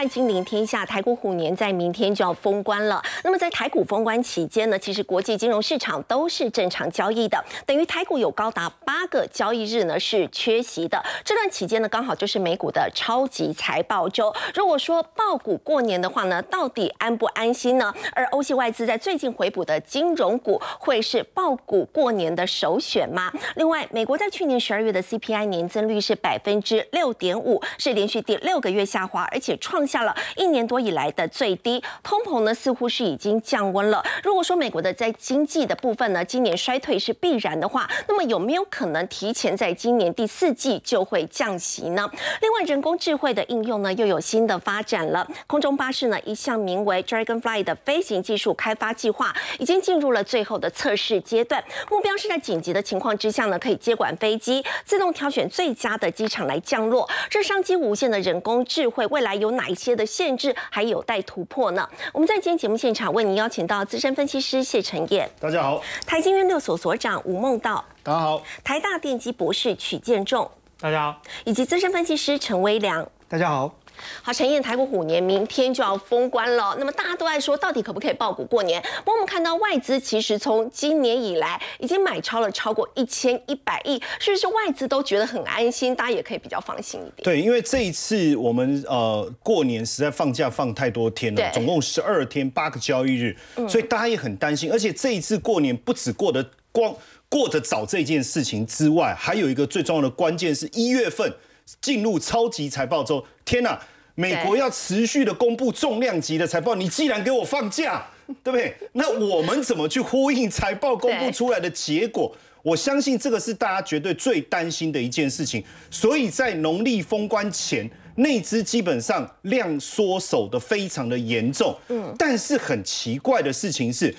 [0.00, 3.02] 欢金临天下，台股虎年在明天就要封关了。
[3.22, 11.04] 那么在台股封关期间呢，其实国际金融市场都是正常交易的，等于台股有高达八个交易日呢是缺席的。
[11.22, 14.34] 这段期间呢，刚好就是美股的超级财报周。
[14.54, 17.92] 如果说爆股过年的话呢，到底安不安心呢？
[18.14, 23.30] 而欧系外资在最近回补的金融股，会是爆股过年的首选吗？
[23.56, 31.82] 另外，美国在去年十二月的 CPI 年增率是百分之六点五，是连续第六个月下滑，而且创下了一年多以来的最低。
[32.02, 34.04] 通膨呢，似乎是已经降温了。
[34.22, 42.08] 如果说美国的在经济的部分呢，今年衰退是必然的话，那么有没有可能提前在今年第四季就会降息呢？
[42.40, 45.26] 另外，人工智慧的应用呢，又有新的发展了。
[45.48, 51.62] 空中巴士呢，一项名为 Dragonfly 的飞行技术开发计划，已经进入了最后的测试阶段。
[51.90, 57.08] 目标是在紧急的情况之下呢，可以接管飞机，自动挑选最佳的机场来降落。
[57.28, 61.88] 这商机无限的人工智慧，未来有哪一些的限制还有待突破呢？
[62.12, 73.74] 我们在今天节目现场为您邀请到资深分析师谢晨燕，大家好；台经院六所所长吴梦道，大家好；台大电机博士曲建仲，大家好；以及资深分析师陈威良，大家好。
[74.22, 76.76] 好，陈燕，台股虎年明天就要封关了。
[76.78, 78.80] 那么大家都在说，到底可不可以爆股过年？
[78.98, 85.94] 不过我们看到外资其实从今年以来已经买超了超过一千一百亿，是不是外资都觉得很安心？
[85.94, 87.24] 大家也可以比较放心一点。
[87.24, 93.36] 对，因为这一次我们呃过年实在放假放太多天了，总共十二天八个交易日，
[93.68, 94.70] 所以大家也很担心。
[94.70, 96.94] 而且这一次过年不止过得光
[97.28, 101.32] 过得早这件事情之外，还有一个最重要的关键是一月份
[101.80, 103.24] 进入超级财报周。
[103.44, 103.78] 天呐！
[104.16, 108.04] 美国要持续的公布重量级的财报，你既然给我放假，
[108.44, 108.76] 对不对？
[108.92, 112.30] 那我们怎么去呼应财报公布出来的结果？
[112.62, 115.64] 我相信这个是大家绝对最担心的一件事情。
[115.90, 121.74] 所以在农历封关前，内资基本上量缩手的非常的严重。
[121.88, 124.14] 嗯，但是很奇怪的事情是，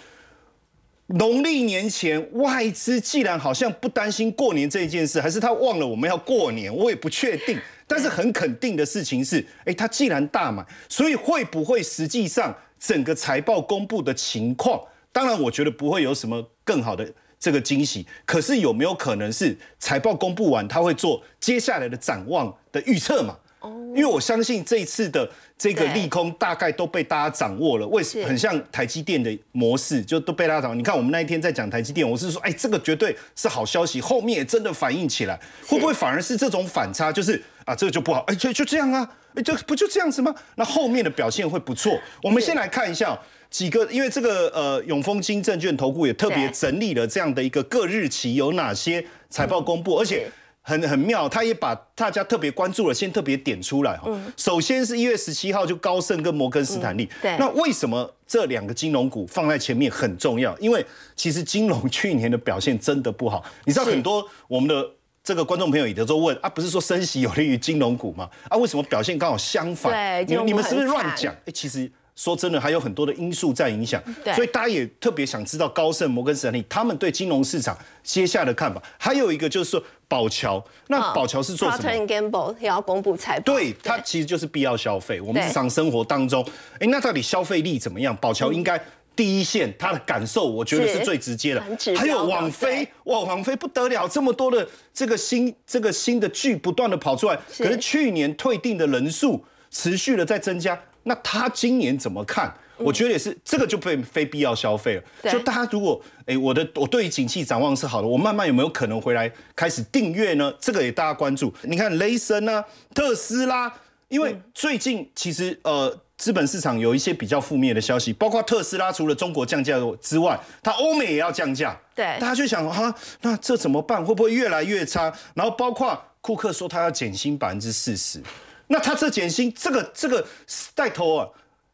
[1.15, 6.73] 农历年前外资既然好像不担心过年这一件事，还是他忘了我们要过年？
[6.73, 7.57] 我也不确定。
[7.87, 14.81] 但是很肯定的事情是， 哎，他既然大买，所以会不会实际上整个财报公布的情况？
[15.11, 18.05] 当然，我觉得不会有什么更好的这个惊喜。
[18.25, 23.37] 可是有没有可能是财报公布完，他会做接下来的展望的预测嘛？
[23.63, 30.75] 因为我相信这一次的这个利空大概都被大家掌握了，为什很像台积电的模式，就都被大家掌握。
[30.75, 37.11] 你看我们那一天在讲台积电，我是说，哎，这个绝对是好消息，后面也真的反映起来，会不会反而是这种反差？
[37.11, 40.33] 就是啊，这个就不好，哎，就就这样啊，哎，就不就这样子吗？
[40.55, 41.99] 那后面的表现会不错。
[42.23, 43.19] 我们先来看一下
[43.51, 50.31] 几个，因为这个呃永丰金证券投顾也特别整理了这样的一个各日期有哪些财报公布，而且。
[50.61, 54.09] 很很妙，他也把大家特别关注了，先特别点出来哈。
[54.37, 57.09] 首先是一月十七号就高盛跟摩根斯坦利。
[57.21, 57.35] 对。
[57.37, 60.57] 那为什么这两个金融股放在前面很重要？
[60.59, 60.85] 因为
[61.15, 63.43] 其实金融去年的表现真的不好。
[63.65, 64.87] 你知道很多我们的
[65.23, 68.29] 这个观众朋友也都问啊，不是说升息有利于金融股吗？
[68.49, 69.91] 啊，为什么表现刚好相反？
[70.25, 71.33] 对，你们是不是乱讲？
[71.45, 71.91] 哎，其实。
[72.13, 73.99] 说真的，还有很多的因素在影响，
[74.35, 78.83] 所以大家也特别想知道高盛、摩根士丹利他们对金融市场接下来的看法。
[78.99, 85.21] 还有一个就是说宝桥，那宝桥是做什么？Gamble 也要公布财报，对，它其实就是必要消费。
[85.21, 86.45] 我们日常生活当中，
[86.79, 88.13] 哎，那到底消费力怎么样？
[88.17, 88.77] 宝桥应该
[89.15, 91.63] 第一线，他的感受我觉得是最直接的。
[91.95, 100.77] 还有网飞，哇，网飞不得了，这么多的这个新这个新的剧不断的跑出来，可是去年退订的人数持续的在增加。
[101.03, 102.53] 那他今年怎么看？
[102.83, 105.31] 我觉得也是，这个就被非必要消费了。
[105.31, 110.53] 就大家如果，哎，我的我对于景气展望是好的，我慢慢有没有可能回来开始订阅呢？
[110.59, 111.53] 这个也大家关注。
[111.63, 113.73] 你看雷神啊，特斯拉，
[114.09, 121.79] 因为最近其实呃资本市场有一些比较负面的消息，包括特斯拉除了中国降价之外，它欧美也要降价。
[121.95, 124.03] 对，大家就想哈，那这怎么办？
[124.03, 125.13] 会不会越来越差？
[125.33, 128.21] 然后包括库克说他要减薪百分之四十。
[128.67, 130.25] 那他这减薪，这个这个
[130.73, 131.27] 带头啊，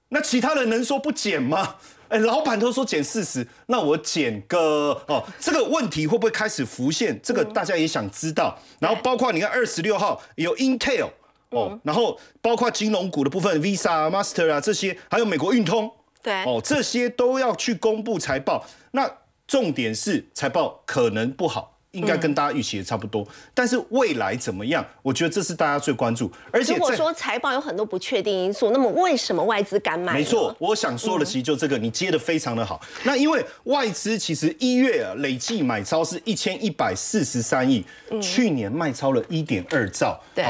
[0.10, 1.76] 那其他人能说不减吗？
[2.08, 7.20] 哎，老板都说减四十，那我减个哦，这个问题会不会开始浮现？
[7.22, 8.58] 这个大家也想知道。
[8.80, 11.10] 然后包括你看二十六号有 Intel
[11.50, 15.92] 哦，然后包括金融股的部分，Visa、Master 啊这些，还有美国运通，
[16.24, 18.66] 对哦，这些都要去公布财报。
[18.92, 19.12] 那
[19.46, 21.77] 重点是财报可能不好。
[21.92, 24.86] 应该跟大家预期也差不多，但是未来怎么样？
[25.02, 26.32] 我觉得这是大家最关注。
[26.52, 30.14] 而且如果说财报有很多不确定因素，那么为什么外资敢买？
[30.14, 32.80] 没错，我想说的其实就这个，你接的非常的好。
[33.04, 37.84] 那因为外资其实一月啊累计买超是一千一百四十三亿，
[38.22, 40.20] 去年卖超了一点二兆。
[40.36, 40.46] 对，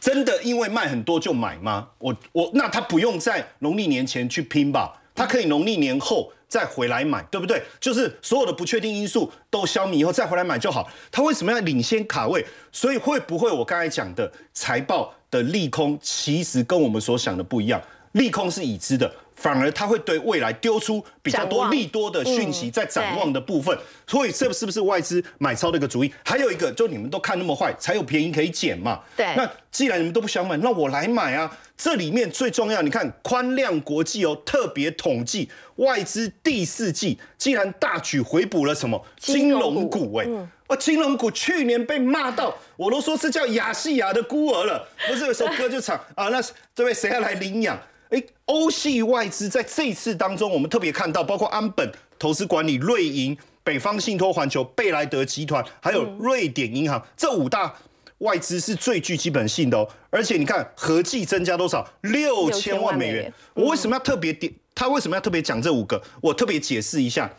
[0.00, 1.88] 真的因为卖很多就买吗？
[1.98, 5.00] 我我那他不用在农历年前去拼吧？
[5.14, 7.62] 他可以农历年后再回来买，对不对？
[7.80, 10.86] 就是所有的不确定因素都消弭以后再回来买就好。
[11.10, 12.44] 他为什么要领先卡位？
[12.70, 17.80] 所以会不会我刚才讲的财报的利空，其实跟我们所想的不一样？
[18.12, 19.10] 利空是已知的。
[19.34, 23.76] 反而它会对未来丢出比较多利多的讯息，在展望的部分，
[24.06, 26.12] 所以这是不是外资买超的一个主意？
[26.24, 29.00] 还有一个，就你们都看那么坏，才有便宜可以捡嘛。
[29.16, 29.34] 对。
[29.34, 31.50] 那既然你们都不想买，那我来买啊！
[31.82, 40.14] 这里面最重要，你看宽量国际哦，特别统计外资第四季竟然大举回补了什么金融股？
[40.18, 40.28] 哎，
[40.68, 44.88] 哇，金融股去年被骂到，我都说是叫亚细亚的孤儿了。
[45.08, 46.40] 不是有首歌就唱啊，那
[46.72, 47.76] 这位谁要来领养？
[48.10, 57.74] 哎，欧系外资在这一次当中，我们特别看到，包括安本投资管理、瑞银、北方信托环球、贝莱德集团，还有瑞典银行，这五大
[58.22, 59.88] 外资是最具基本性的哦。
[60.10, 61.86] 而且你看，合计增加多少？
[62.00, 63.32] 六千万美元。
[63.54, 64.52] 我为什么要特别点？
[64.74, 66.02] 他为什么要特别讲这五个？
[66.20, 67.30] 我特别解释一下，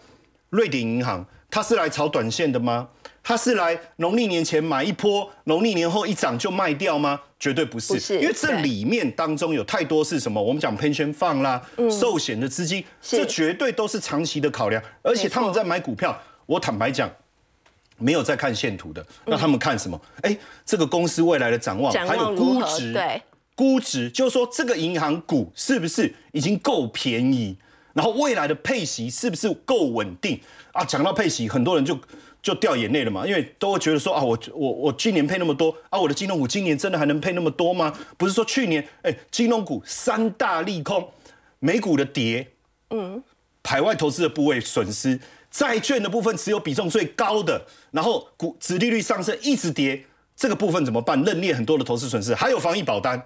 [0.52, 2.88] 瑞典银行，它是来炒短线的吗？
[3.26, 7.20] 他是来农历年前买一波，农历年后一涨就卖掉吗？
[7.40, 10.42] 绝对不是，因为这里面当中有太多是什么？
[10.42, 14.84] 我们讲 pension fund 啦，寿险的资金，这绝对都是长期的考量。
[15.02, 17.10] 而且他们在买股票，我坦白讲，
[18.04, 20.00] 没有在看线图的，那他们看什么？
[20.22, 23.22] 哎，这个公司未来的展望，还有估值，对，
[23.56, 27.58] 估值就是说这个银行股是不是已经够便宜？
[27.94, 30.40] 然后未来的配息是不是够稳定？
[30.74, 31.98] 啊，讲到配息，很多人就。
[32.44, 37.98] 就掉眼泪了嘛，因为都会觉得说啊，我我我今年配那么多啊，我的金融股今年真的还能配那么多吗？
[38.18, 41.10] 不是说去年哎，金融股三大利空，
[41.60, 42.46] 美股的跌，
[42.90, 43.24] 嗯，
[43.64, 45.18] 海外投资的部位损失，
[45.54, 50.04] 债券的部分持有比重最高的，然后股殖利率上升一直跌，
[50.36, 51.24] 这个部分怎么办？
[51.24, 53.24] 认列很多的投资损失，还有防疫保单，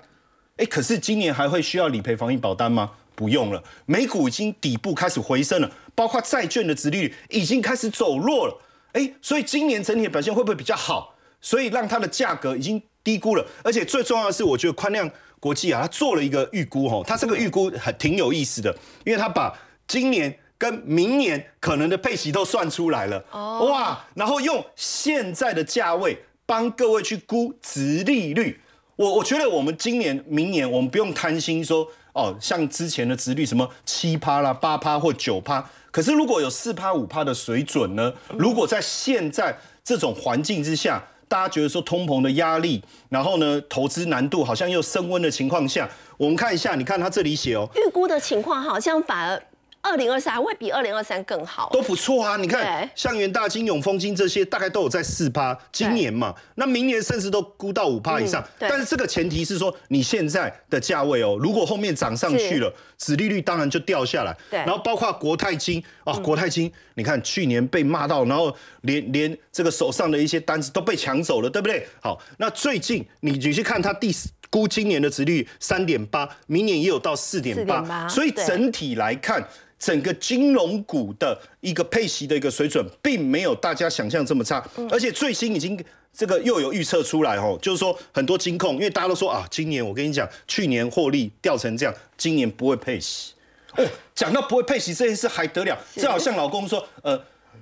[0.58, 2.92] 哎，可是今年还会需要理赔防疫保单吗？
[3.16, 8.62] 不用了，美股已经底部开始回升了，包括债券的殖利率已经开始走弱了。
[8.92, 11.16] 哎，所以今年整体的表现会不会比较好？
[11.40, 15.10] 所以让它的价格已经低估了，而且最重要的是，我觉得宽量
[15.40, 18.76] 国际啊，它做了一个预估哈，它这个预估很挺有意思的，
[19.06, 19.58] 因为它把
[19.88, 28.60] 今年跟明年可能的配息都算出来了，哇，然后用现在的价位帮各位去估值利率。
[28.96, 35.64] 我我觉得我们今年、明年我们不用贪心说哦，像之前的值率什么七趴啦、八趴或九趴。
[35.92, 38.12] 可是如果有四趴五趴的水准呢？
[38.30, 45.88] 如果在现在这种环境之下，大家觉得说通膨的压力，然后呢投资难度好像又升温的情况下，
[46.18, 49.44] 我们看一下，你看他这里写哦，预估的情况好像反而。
[49.88, 52.36] 二零二三还会比二零二三更好，都不错啊！
[52.36, 55.58] 你看，像元大金、永丰金这些，大概都有在四趴。
[55.72, 58.46] 今年嘛，那明年甚至都估到五趴以上。
[58.60, 64.36] 但是这个前提是说，你现在的价位哦，如果后面涨上去了，子利率当然就掉下来。
[64.50, 64.60] 对。
[64.60, 71.88] 然后包括国泰金啊，国泰金，你看去年被骂到，然后连连这个手上的一些单子都被抢走了，对不对？
[72.02, 74.14] 好，那最近你你去看它第
[74.50, 79.48] 估今年的殖率三点八，明年也有到四点八，所以整体来看。
[79.80, 85.80] 整个金融股的一个配息的一个水准，并没有大家想象这么差，而且最新已经
[86.12, 93.34] 这个又有预测出来哦，就是说很多金控，因为大家都说啊，今年我跟你讲，去年获利掉成这样，今年不会配息
[93.76, 93.86] 哦。
[94.16, 95.78] 讲到不会配息这件事还得了？
[95.96, 97.22] 这好像老公说，呃，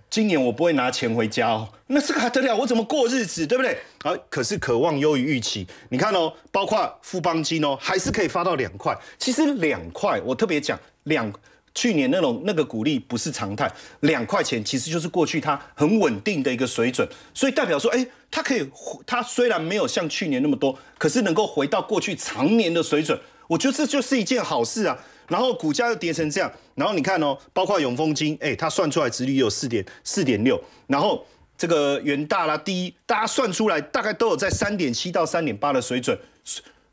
[0.10, 2.56] 今年我不会拿钱回家哦，那这个还得了？
[2.56, 3.78] 我怎么过日子，对不对？
[4.04, 8.98] 啊，可是渴望优于预期，你看哦，包括富邦金哦，还是可以发到两块。
[9.18, 11.30] 其实两块，我特别讲两。
[11.75, 18.65] 去年那种那个股利不是常态，两块钱其实就是过去它很稳定的一个水准，所以代表说，哎，它可以，
[19.05, 24.98] 它虽然没有像去年那么多，可是能够回到过去常年的水准，我觉得这就是一件好事啊。
[25.27, 31.25] 然后股价又跌成这样，然后你看哦，包括永丰金，哎，它算出来值率有四点四点六，然后
[31.58, 36.17] 这个元大啦，第一，大家算出来大概都有在三点七到三点八的水准，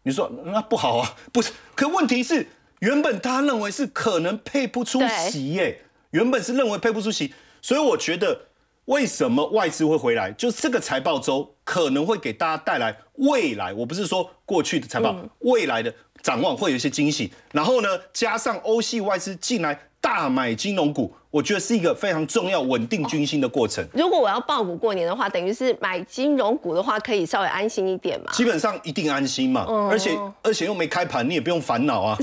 [0.03, 1.15] 你说那不好啊？
[1.31, 2.45] 不是，可问题是。
[2.83, 8.47] 原本他认为是可能配不出席耶，原本是认为配不出席，所以我觉得
[8.85, 19.89] 为什么外资会回来，就是这个财报周可能会给大家带来未来，我不是说过去的财报，未来的展望会有一些惊喜，然后呢，加上欧系外资进来。
[20.03, 23.83] 大买金融股，我觉得是一个非常重要、稳定军心的过程。
[23.95, 28.31] 如果我要报股过年的话，等于是买金融股的话，可以稍微安心一点嘛？
[28.33, 32.19] 基本上一定安心嘛，而且而且又没开盘，你也不用烦恼啊。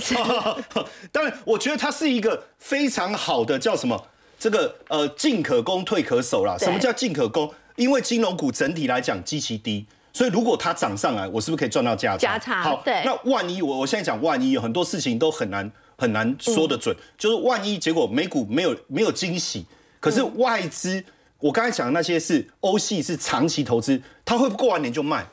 [1.11, 3.99] 当然，我觉得它是一个非常好的叫什么？
[4.37, 6.55] 这个呃，进可攻，退可守啦。
[6.59, 7.51] 什么叫进可攻？
[7.77, 9.85] 因为金融股整体来讲极其低。
[10.13, 12.17] 所以如果它涨上来，我是不是可以赚到价差？
[12.17, 13.01] 价差好，对。
[13.03, 19.65] 那万一我我现在讲万一，有很多事情都很难很难说得准，就是万一结果美股没有没有惊喜，
[19.99, 21.03] 可是外资，
[21.39, 25.27] 我刚才讲的那些是欧系是长期投资，他会不过完年就卖。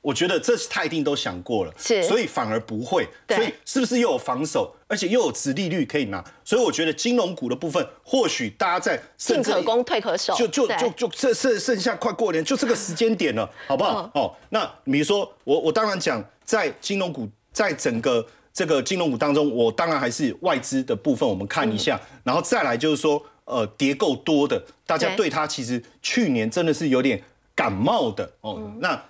[0.00, 6.20] 我觉得这是他一定都想过了，是，所以反而不会，所以是不是又有防守，而且又有殖利率可以拿？
[6.44, 14.10] 所以我觉得金融股的部分，或许大家在进可攻退可守，就就就就这剩剩下快过年，就这个时间点了，好不好？
[14.16, 27.22] 哦，那比如说我我当然讲，在金融股在整个这个金融股当中，我当然还是外资的部分，我们看一下，然后再来就是说，呃，跌够多的，大家对它其实去年真的是有点
[27.54, 29.00] 感冒的哦，那。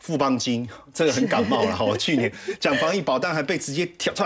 [0.00, 4.24] 富邦金这个很感冒了哈， 去年讲防疫保单还被直接挑出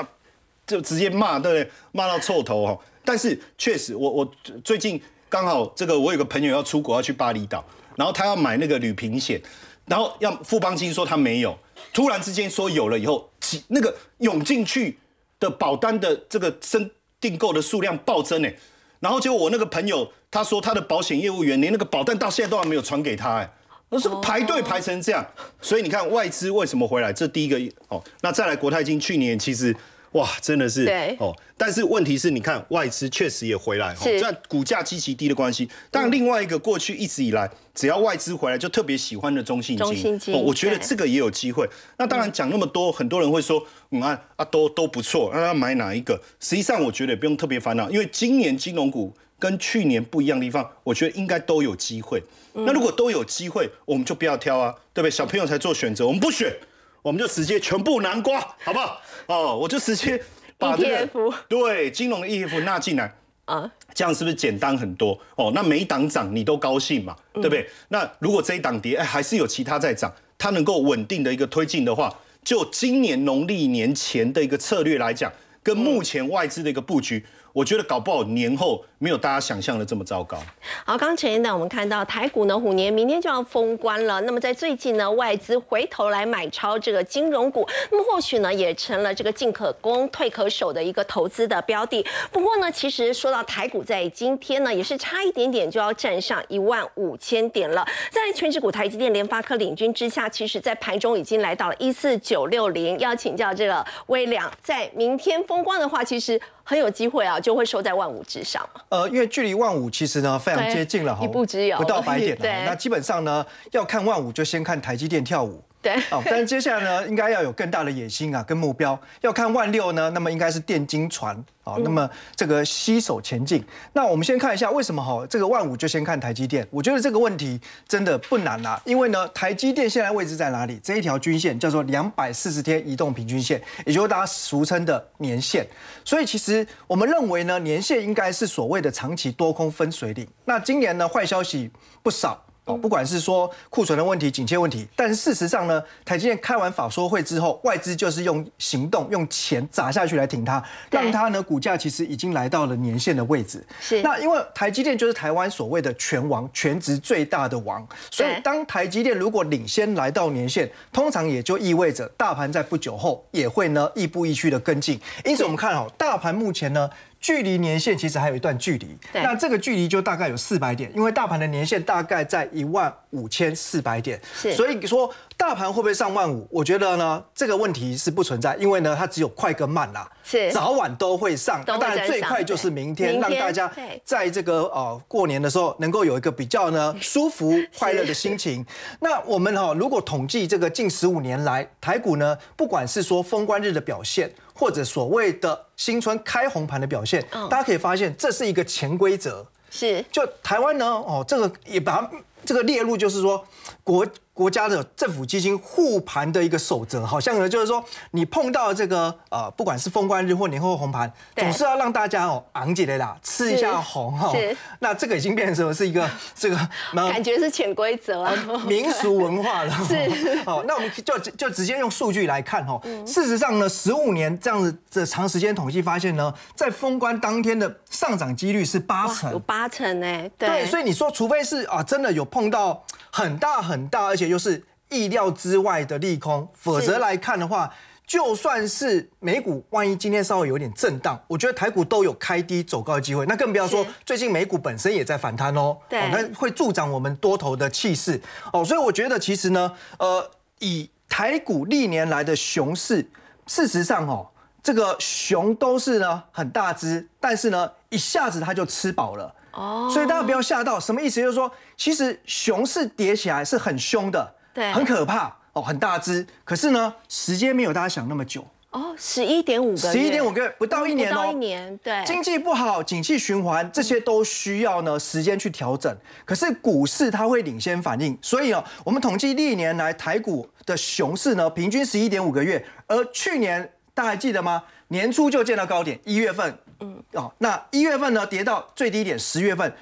[0.66, 1.70] 就直接骂，对不对？
[1.92, 2.78] 骂到臭头哈。
[3.02, 5.00] 但是确实，我我最近
[5.30, 7.64] 刚好这个我有个朋友要出国要去巴厘岛，
[7.96, 9.40] 然后他要买那个旅平险，
[9.86, 11.58] 然后要富邦金说他没有，
[11.92, 14.98] 突然之间说有了以后，几那个涌进去
[15.40, 18.54] 的保单的这个申订购的数量暴增哎，
[19.00, 23.52] 然后结果我那个朋友他说他的保险业务员连那个保单到现在都还没有传给他哎。
[23.94, 25.22] 那是排队排成这样，
[25.60, 27.12] 所以你看外资为什么回来？
[27.12, 29.76] 这第一个哦，那再来国泰金去年其实
[30.12, 30.86] 哇真的是
[31.18, 35.68] 哦，但是问题是你看外资确实也回来，这样股价极其低的关系。
[35.90, 41.68] 但另外一个过去一直以来只要外资回来就特别喜欢的中信金，我觉得这个也有机会。
[41.98, 46.20] 那当然讲那么多，很多人会说嗯啊啊都都不错，那要买哪一个？
[46.40, 49.14] 实际上我觉得也不用特别烦恼，因为今年金融股。
[49.38, 52.22] 跟去年不一样的地方，我觉得应该都有机会。
[52.52, 55.10] 那如果都有机会，我们就不要挑啊，对不对？
[55.10, 56.56] 小朋友才做选择，我们不选，
[57.02, 59.00] 我们就直接全部南瓜，好不好？
[59.26, 60.22] 哦，我就直接
[60.56, 61.08] 把这个
[61.48, 63.12] 对金融的 ETF 纳进来
[63.44, 65.18] 啊，这样是不是简单很多？
[65.36, 67.68] 哦，那每一档涨你都高兴嘛，对不对？
[67.88, 72.12] 那如果这一档跌，哎，还是有其他在涨，它能够稳定的一个推进的话，
[72.44, 75.32] 就今年农历年前的一个策略来讲，
[75.62, 77.24] 跟目前外资的一个布局。
[77.54, 80.38] 我觉得搞不好年后没有大家想象的这么糟糕。
[80.86, 84.18] 好，刚前一段，我们看到台股呢虎年明天就要封关了。
[84.22, 92.02] 那么在最近呢，外资回头来买超这个金融股，那么或许呢也成了这个进可攻退可守的一个投资的标的。
[92.30, 97.86] 不过呢，其实说到台股在今天呢，也是差一点点就要站上一万五千点了。
[98.10, 102.98] 在全指股台积电、联发科领军之下，其实在盘中已经来到了一四九六零。
[102.98, 106.40] 要请教这个微良，在明天封关的话，其实。
[106.64, 112.44] 很有机会啊，就会收在万五之上呃，因为距离万五其实呢非常接近了，一步之遥，不到百点了。
[112.64, 115.60] 那基本上呢，要看万五就先看台积电跳舞。
[115.82, 118.98] 对，哦，但是接下来呢， 应该要有更大的野心啊，跟目标。
[119.20, 121.34] 要看万六呢，那么应该是电金船
[121.64, 123.64] 啊，那么这个携手前进。
[123.92, 126.64] 那我们先看一下为什么哈，这个万五就先看台积电。
[126.70, 130.78] 我觉得这个问题真的不难啊，因为呢，台积电现在位置在哪里？
[130.84, 135.66] 这一条均线叫做两百四十天移动平均线，也就是大家俗称的年线。
[136.04, 140.24] 所以其实我们认为呢，年线应该是所谓的长期多空分水岭。
[140.44, 141.68] 那今年呢，坏消息
[142.04, 142.40] 不少。
[142.64, 153.66] 哦，不管是说库存的问题、紧切问题，但是事实上呢，台积电开完法说会之后，外资就是用行动、用钱砸下去来挺它，让它呢股价其实已经来到了年线的位置。
[153.80, 154.00] 是。
[154.02, 165.00] 那因为台积电就是台湾所谓的全王、全职最大的王，所以当台积电如果领先来到年线，通常也就意味着大盘在不久后也会呢亦步亦趋的跟进。
[165.24, 166.88] 因此我们看好大盘目前呢。
[167.22, 174.20] 距离年线其实还有一段距离，那这个距离就大概有四百点，因为大盘的年线大概在一万五千四百点，
[174.54, 175.10] 所以说。
[175.34, 176.46] 大盘会不会上万五？
[176.52, 181.60] 我觉得呢，这个问题是不存在，因为呢，它只有快跟慢啦，是早晚都会上。
[181.64, 183.68] 当然最快就是明天，让大家
[184.04, 188.64] 在这个呃过年的时候能够有一个比较呢 舒服快乐的心情。
[189.00, 194.30] 那我们哈，如果统计这个近十五年来台股呢，不管是说封关日的表现，
[194.62, 199.44] 或者所谓的新春开红盘的表现，大家可以发现这是一个潜规则。
[199.72, 202.08] 是，就台湾呢，哦，这个也把它
[202.44, 203.44] 这个列入，就是说
[203.82, 204.06] 国。
[204.34, 214.32] 国家的政府基金护盘的一个守则，好像呢，就是说你碰到这个呃，不管是封关日或年后红盘，总是要让大家哦昂起来啦，吃一下红哈。
[214.78, 215.72] 那这个已经变成什么？
[215.72, 216.56] 是一个 这个
[216.94, 218.32] 感觉是潜规则啊，
[218.66, 219.72] 民俗文化了。
[219.86, 220.34] 是。
[220.44, 222.80] 好，那我们就就直接用数据来看哈。
[223.06, 230.30] 事实上呢，十五年这样子的长时间统计发现呢，在封关当天的上涨几率是八成，有八成哎。
[230.38, 230.64] 对。
[230.66, 237.72] 所以你说，除非是啊，真的有碰到很大很大，而且又是意料之外的利空，否则来看的话，
[238.04, 243.24] 就算是美股万一今天稍微有点震荡，我觉得台股都有开低走高的机会。
[243.26, 248.20] 那更不要说最近美股本身也在反弹哦，对，那会助长我们多头的气势
[248.52, 248.64] 哦。
[248.64, 250.28] 所以我觉得其实呢，呃。
[250.64, 253.04] 以台股历年来的熊市，
[253.48, 254.24] 事实上哦，
[254.62, 260.78] 这个熊都是呢很大只，但是呢一下子它就吃饱了哦，所以大家不要吓到。
[260.80, 261.20] 什么意思？
[261.20, 266.26] 就是说，其实熊市跌起来是很凶的，对，很可怕哦，很大只。
[266.44, 268.44] 可是呢，时间没有大家想那么久。
[268.70, 275.94] 哦，十一点五个十一点五个月不到一年哦，不到一年，对，经济不好，景气循环，这些都需要呢时间去调整。
[276.24, 284.62] 可是股市它会领先反应，所以哦，我们统计历年来台股的熊市呢，平均十一点五个月，而去年大家还记得吗？
[284.88, 289.72] 年初就见到高点，一月份，嗯，哦，那一月份呢跌到最低点，十月份。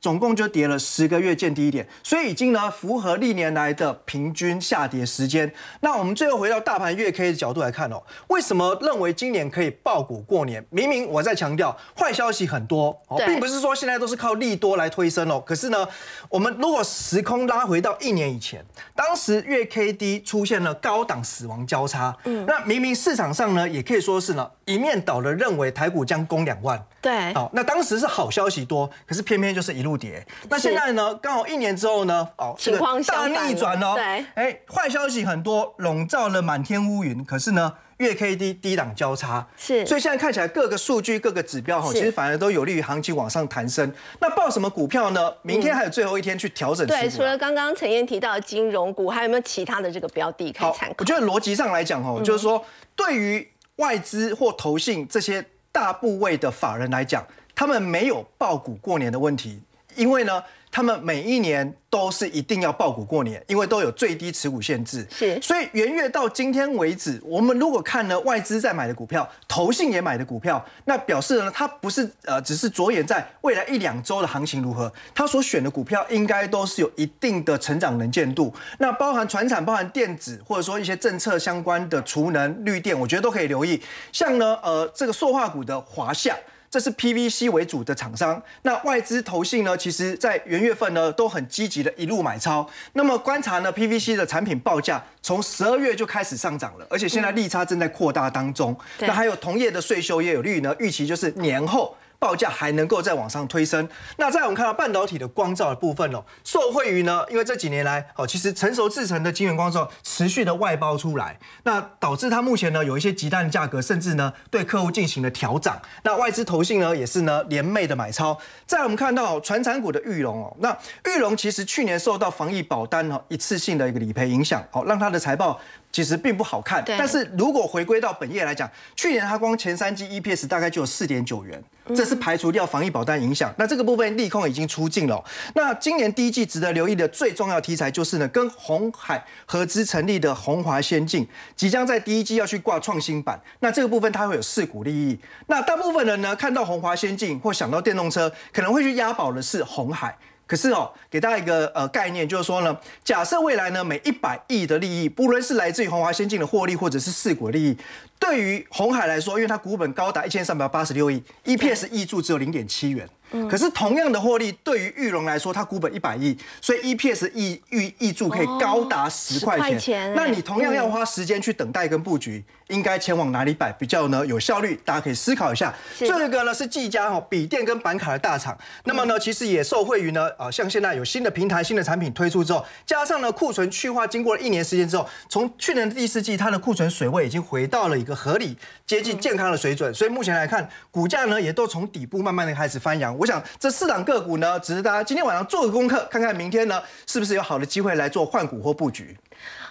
[0.00, 5.52] 总共就跌了十个月见低点，所以已经呢符合历年来的平均下跌时间。
[5.80, 10.64] 那我们最后回到大盘月 K 的角度来看哦，为什么认为今年可以爆股过年？
[10.70, 15.42] 明明我在强调坏消息很多哦，并不是说现在都是靠利多来推升哦。
[15.44, 15.88] 可是呢，
[16.28, 18.64] 我们如果时空拉回到一年以前，
[18.94, 26.84] 当时月 K D 出现了高档死亡交叉，嗯，那明明市场上呢也可以说是呢一面倒的认为台股将攻两万。
[27.00, 30.26] 对，好，那当时是好消息多，可是偏偏就是一路跌。
[30.48, 31.14] 那现在呢？
[31.16, 32.28] 刚好一年之后呢？
[32.38, 33.92] 哦，情况大逆转哦。
[33.94, 37.24] 对，哎，坏消息很多，笼罩了满天乌云。
[37.24, 43.92] 可是呢，月 K D 低档交叉，是，所以现在看起来各个数据、各个指标哈，其实反而都有利于行情往上弹升。
[44.20, 45.32] 那报什么股票呢？
[45.42, 46.86] 明天还有最后一天去调整。
[46.86, 50.94] 对，除了刚刚陈燕提到的金融股，还有没有其他的这个标的可以参考？
[50.98, 52.64] 我觉得逻辑上来讲哦，就是说，
[52.94, 57.26] 对于外资或投信这些大部位的法人来讲。
[57.56, 59.60] 他们没有爆股过年的问题，
[59.96, 65.06] 因为呢，他们每一年都是一定要爆股过年，因为都有最低持股限制。
[65.10, 78.52] 是，所以元月到今天为止，我们如果看呢外资在买的股票，投信也买的股票，那表示呢，它不是呃只是着眼在未来一两周的行情如何，它所选的股票应该都是有一定的成长能见度。
[78.76, 83.82] 那包含船产、包含电子，或者说一些政策相关的储能、绿电，我觉得都可以留意。
[84.12, 86.36] 像呢，呃，这个塑化股的华夏。
[86.76, 92.68] 这是 PVC 为主的厂商，那外资投信呢，其实在元月份呢都很积极的一路买超。
[92.92, 98.76] 那么观察呢，PVC 的产品报价从十二月就开始上涨了，而且现在利差正在扩大当中。
[98.98, 101.96] 那还有同业的税收也有利于呢，预期就是年后。
[102.18, 103.88] 报价还能够再往上推升。
[104.16, 115.80] 那在我们看到半导体的光照的部分哦，受惠于呢，因为这几年来哦，其实成熟制成的晶圆光照持续的外包出来，那导致它目前呢有一些极端的价格，甚至呢对客户进行了调涨。
[116.02, 118.38] 那外资投信呢也是呢连袂的买超。
[118.66, 125.60] 在我们看到传产股的玉龙哦，那玉龙其实去年受到防疫保单哦一次性的一个理赔影响，哦让它的财报。
[125.96, 133.50] 其实并不好看，但是如果回归到本业来讲，去年它光前三季 EPS 大概就有四点九元，这是排除掉防疫保单影响。
[133.56, 135.24] 那这个部分利空已经出尽了。
[135.54, 143.40] 那今年第一季值得留意的最重要题材就是呢，跟红海合资成立的红华先进，即将在第一季要去挂创新版。
[143.60, 145.18] 那这个部分它会有四股利益。
[145.46, 150.14] 那大部分人呢看到红华先进或想到电动车，可能会去押宝的是红海。
[150.46, 157.76] 可是哦，给大家一个呃概念，就是说呢，假设未来呢每一百亿的利益，不论是来自于宏华先进的获利，或者是四股利益，
[158.18, 163.08] 对于红海来说，因为它股本高达一千三百八十六亿，EPS 溢注只有零点七元。
[163.50, 170.12] 可是同样的获利，对于玉龙来说，它股本一百亿，所以 EPS 溢预溢注可以高达十块钱。
[170.14, 174.24] 那你同样要花时间去等待跟布局，应该前往哪里摆比较呢？
[174.26, 174.80] 有效率？
[174.84, 175.74] 大家可以思考一下。
[175.98, 189.92] 这个呢是技嘉哈笔电跟板卡的大厂，那么呢其实也受惠于呢啊像现在有新的平台、新的产品推出之后，加上呢库存去化，经过了一年时间之后，从去年的第四季，它的库存水位已经回到了一个合理、接近健康的水准。
[189.92, 193.15] 所以目前来看，股价呢也都从底部慢慢的开始翻扬。
[193.18, 199.16] 我想这四档个股呢，只是大家今天晚上做个功课，看看明天呢是不是有好的机会来做换股或布局。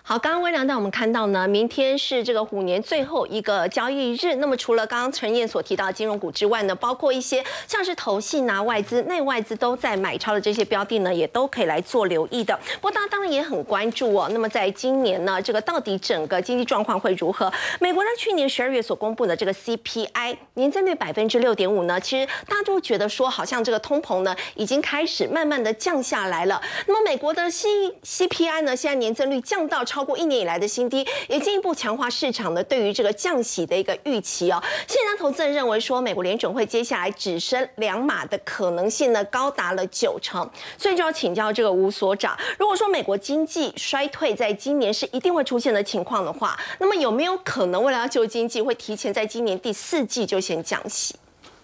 [0.08, 4.36] 好，刚刚微良带我们看到呢，明天是这个虎年最后一个交易日。
[4.36, 12.56] 那么除了刚刚陈燕所提到的金融股之外呢，包括一些像是投信啊、外资、内外资都在买超的这些标的呢，也都可以来做留意的。
[12.76, 14.30] 不过大家当然也很关注哦。
[14.32, 17.52] 那么在今年呢，这个到底整个经济状况会如何？
[17.80, 26.62] 美国呢，去年十二月所公布的这个 CPI 年增率百分之六点五呢，其实大家都觉得说，好像这个通膨呢已经开始慢慢的降下来了。
[26.86, 27.68] 那么美国的 C
[28.04, 29.84] CPI 呢，现在年增率降到。
[29.96, 34.62] 超过一年以来的新低，也进一步强化市场的对于这个降息的一个预期哦。
[34.90, 40.46] 现在投资人认为说，美国联准会接下来只升两码的可能性呢，高达了九成。
[40.78, 51.16] 所以就要请教这个吴所长，如果说美国经济衰退在今年是一定会出现的情况的话，那么有没有可能为了要救经济，会提前在今年第四季就先降息？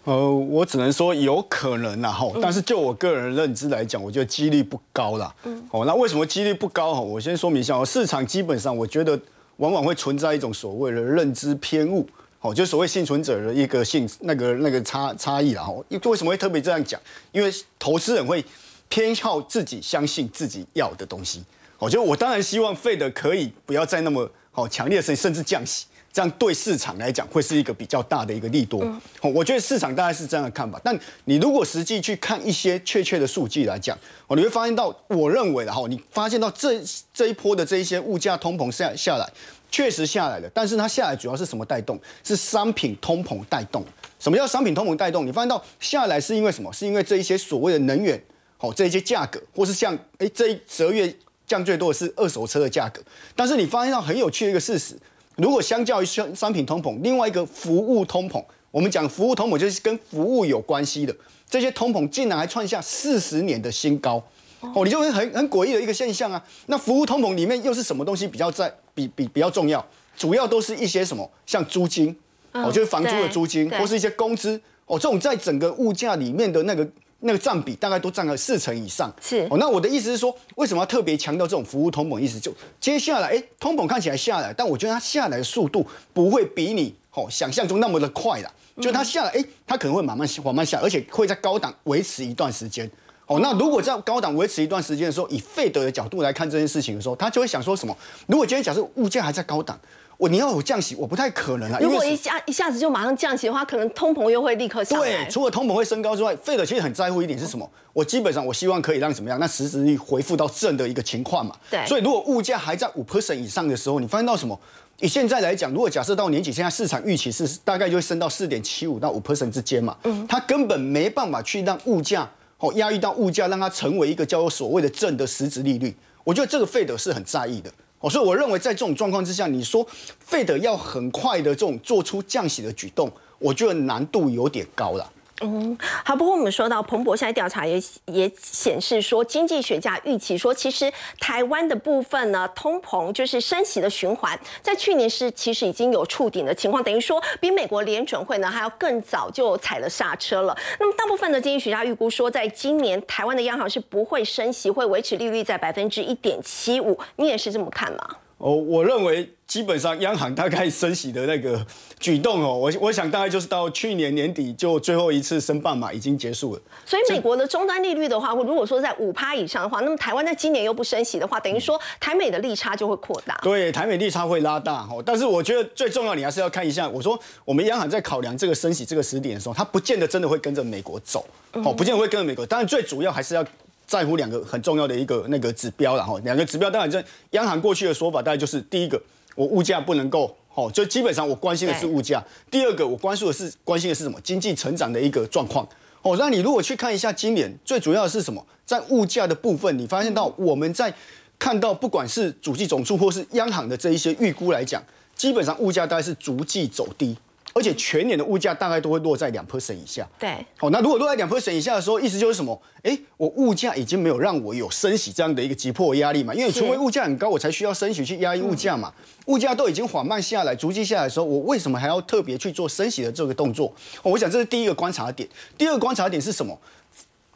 [0.03, 5.33] 呃，我只能说有可能啦，哈，但是就我个人认知来讲，我觉得几率不高啦。
[5.43, 6.95] 嗯，哦，那为什么几率不高？
[6.95, 9.19] 哈，我先说明一下哦，市场基本上我觉得
[9.57, 12.07] 往往会存在一种所谓的认知偏误，
[12.39, 15.63] 哦，就所谓幸存者的一个性那个那个差差异啦。
[15.67, 16.99] 哦，为什么会特别这样讲？
[17.31, 18.43] 因为投资人会
[18.89, 21.43] 偏好自己相信自己要的东西。
[21.77, 25.85] 我觉得我当然希望费的可以不要再那么好强烈的甚至降息。
[26.13, 28.85] 这样对市场来讲会是一个比较大的一个利多，
[29.21, 30.79] 我觉得市场大概是这样的看法。
[30.83, 33.97] 但你如果实际去看一些确切的数据来讲，
[34.27, 36.81] 哦，你会发现到，我认为的哈，你发现到这
[37.13, 39.29] 这一波的这一些物价通膨下下来，
[39.71, 40.49] 确实下来了。
[40.53, 41.97] 但是它下来主要是什么带动？
[42.25, 43.81] 是商品通膨带动。
[44.19, 45.25] 什么叫商品通膨带动？
[45.25, 46.73] 你发现到下来是因为什么？
[46.73, 48.21] 是因为这一些所谓的能源，
[48.59, 51.15] 哦，这一些价格，或是像哎，这一十二月
[51.47, 53.01] 降最多的是二手车的价格。
[53.33, 54.97] 但是你发现到很有趣的一个事实。
[55.41, 61.15] 如果相较于商商品通膨，另外一个服务通膨，我们讲服务通膨就是跟服务有关系的
[61.49, 64.23] 这些通膨，竟然还创下四十年的新高，
[64.59, 66.41] 哦，你就会很很诡异的一个现象啊。
[66.67, 69.83] 那服务通膨里面又是什么东西比较在比比比较重要？
[70.15, 72.15] 主要都是一些什么，像租金，
[72.51, 76.87] 哦，就是房租的租金，或是一些工资，哦，这种在整个物价里面的那个。
[77.21, 79.57] 那个占比大概都占了四成以上，是哦。
[79.57, 82.19] 那我的意思是说，为什么要特别强调这种服务通膨？
[82.19, 88.51] 意思就接下来，哎，通膨看起来下来，但我觉得它下来的速度不会比你哦想象中那么的快啦。
[88.81, 92.89] 就它下来，哎，它可能会慢慢缓慢下，而且会在高档维持一段时间。
[93.27, 97.95] 哦，那如果在高档维持一段时间的时候，以费德的角度来看这件事情的时候，他就会想说什么？
[98.27, 99.79] 如果今天假设物价还在高档。
[100.21, 101.79] 我你要有降息，我不太可能啊。
[101.81, 105.25] 如果一下一下子就马上降息的话，可能通膨又会立刻上来。
[105.25, 107.67] 对，除了通膨会升高之外，费德其实很在乎一点是什么？
[107.91, 109.39] 我基本上我希望可以让怎么样？
[109.39, 111.55] 那实质率恢复到正的一个情况嘛。
[111.71, 111.83] 对。
[111.87, 114.59] 所以如果物价还在五 percent 以上的时候，你发现到什么？
[114.99, 119.97] 以现在来讲，如果假设到年底，现在市场预期是大概就会升到四点七五到五 percent 之间嘛。
[120.03, 120.27] 嗯。
[120.27, 122.29] 它根本没办法去让物价
[122.59, 125.95] 哦压抑到物价，让它成为一个叫做所谓的正的实质利率。
[126.23, 127.71] 我觉得这个费德是很在意的。
[128.01, 129.87] 哦，所以我认为在这种状况之下，你说
[130.19, 133.09] 费德要很快的这种做出降息的举动，
[133.39, 135.11] 我觉得难度有点高了。
[135.41, 136.15] 嗯，好。
[136.15, 150.55] 不过我们说到彭博现在调查也也显示说，经济学家预期说，其实台湾的部分呢，通膨就是升息的循环，在去年是其实已经有触顶的情况，等于说比美国联准会呢还要更早就踩了刹车了。
[150.79, 156.99] 那么大部分的经济学家预估说，在今年台湾的央行是不会升息，会维持利率在百分之一点七五。
[157.15, 158.17] 你也是这么看吗？
[158.37, 161.67] 哦，我认为基本上央行大概升息的那个
[161.99, 166.61] 举动哦，我我想大概就是到去年年底就最后一次升半码已经结束了。
[166.85, 173.37] 所以美国的终端利率的话，如果说在五趴以上的话，那么台湾在今年又不升息的话，等于说台美的利差就会扩大。
[173.43, 175.03] 对，台美利差会拉大哦。
[175.05, 176.87] 但是我觉得最重要，你还是要看一下。
[176.87, 182.45] 我说我们央行在考量这个升息这个时点的时候，它不见得真的会跟着美国走哦，不见得会跟着美国。
[182.45, 183.45] 当然最主要还是要。
[183.87, 188.97] 在乎两个很重要的一个那个指标然后两个指标当然这央行过去的说法大概就是第一个，
[189.35, 192.23] 我物价不能够好，就基本上我关心的是物价。
[192.49, 194.19] 第二个我关注的是关心的是什么？
[194.21, 195.67] 经济成长的一个状况
[196.01, 196.15] 哦。
[196.17, 198.45] 那你如果去看一下今年最主要的是什么？
[198.65, 200.93] 在物价的部分，你发现到我们在
[201.39, 204.83] 看到不管是主计总数或是央行的这一些预估来讲，
[205.15, 207.17] 基本上物价大概是逐季走低。
[207.53, 210.07] 而且全年的物价大概都会落在两 percent 以下。
[210.17, 212.59] 对，好，那如果落在两 percent 以下的时候，意思就是什么？
[212.83, 216.33] 哎，我物价已经没有让我有升息这样的一个急迫压力嘛？
[216.33, 218.93] 因为除非物价很高，我才需要升息去压抑物价嘛。
[219.25, 223.73] 物价都已经缓慢下来、逐季下来的时候，我为什么还要特别去做升息的这个动作？
[224.01, 225.27] 我想这是第一个观察点。
[225.57, 226.57] 第二个观察点是什么？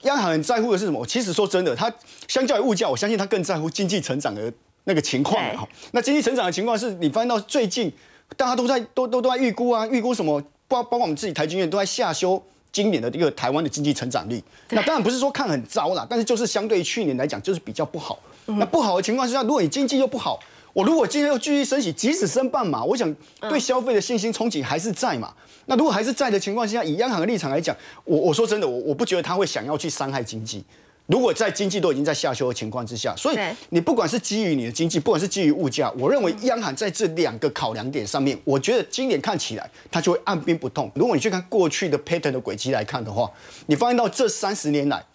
[0.02, 1.06] 央行很在乎的是什么？
[1.06, 1.94] 其实说真的，它
[2.28, 4.54] 相较于物价，我相信它更在乎经济成长的
[4.86, 5.44] 那个情况。
[5.58, 7.92] 好，那经济成长的情况是你发现到最近。
[8.38, 10.42] 大家都在都都都在预估啊，预估什么？
[10.68, 14.44] 包包括我们自己台经院都在下修今年的一个台湾的经济成长率。
[14.70, 18.18] 那当然不是说看很糟啦，但是就是相对于去年来讲，就是比较不好。
[18.48, 20.40] 那不好的情况之下，如果你经济又不好，
[20.74, 25.34] 我如果今天又继续升息，即使升半码，我想对消费的信心憧憬还是在嘛。
[25.68, 30.64] 那如果还是在的情况下，以央行的立场来讲，我我说真的，我我不觉得他会想要去伤害经济。
[31.08, 33.38] 如果在经济都已经在下修的情况之下，所以
[33.70, 40.92] 你不管是基于你的经济，不管是基于物价，我认为央行在这两个考量点上面，我觉得今年看起来它就会按兵不动。
[40.96, 43.32] 如果你去看过去的 pattern 的轨迹来看的话，
[43.68, 45.06] 你发现到这三十年来，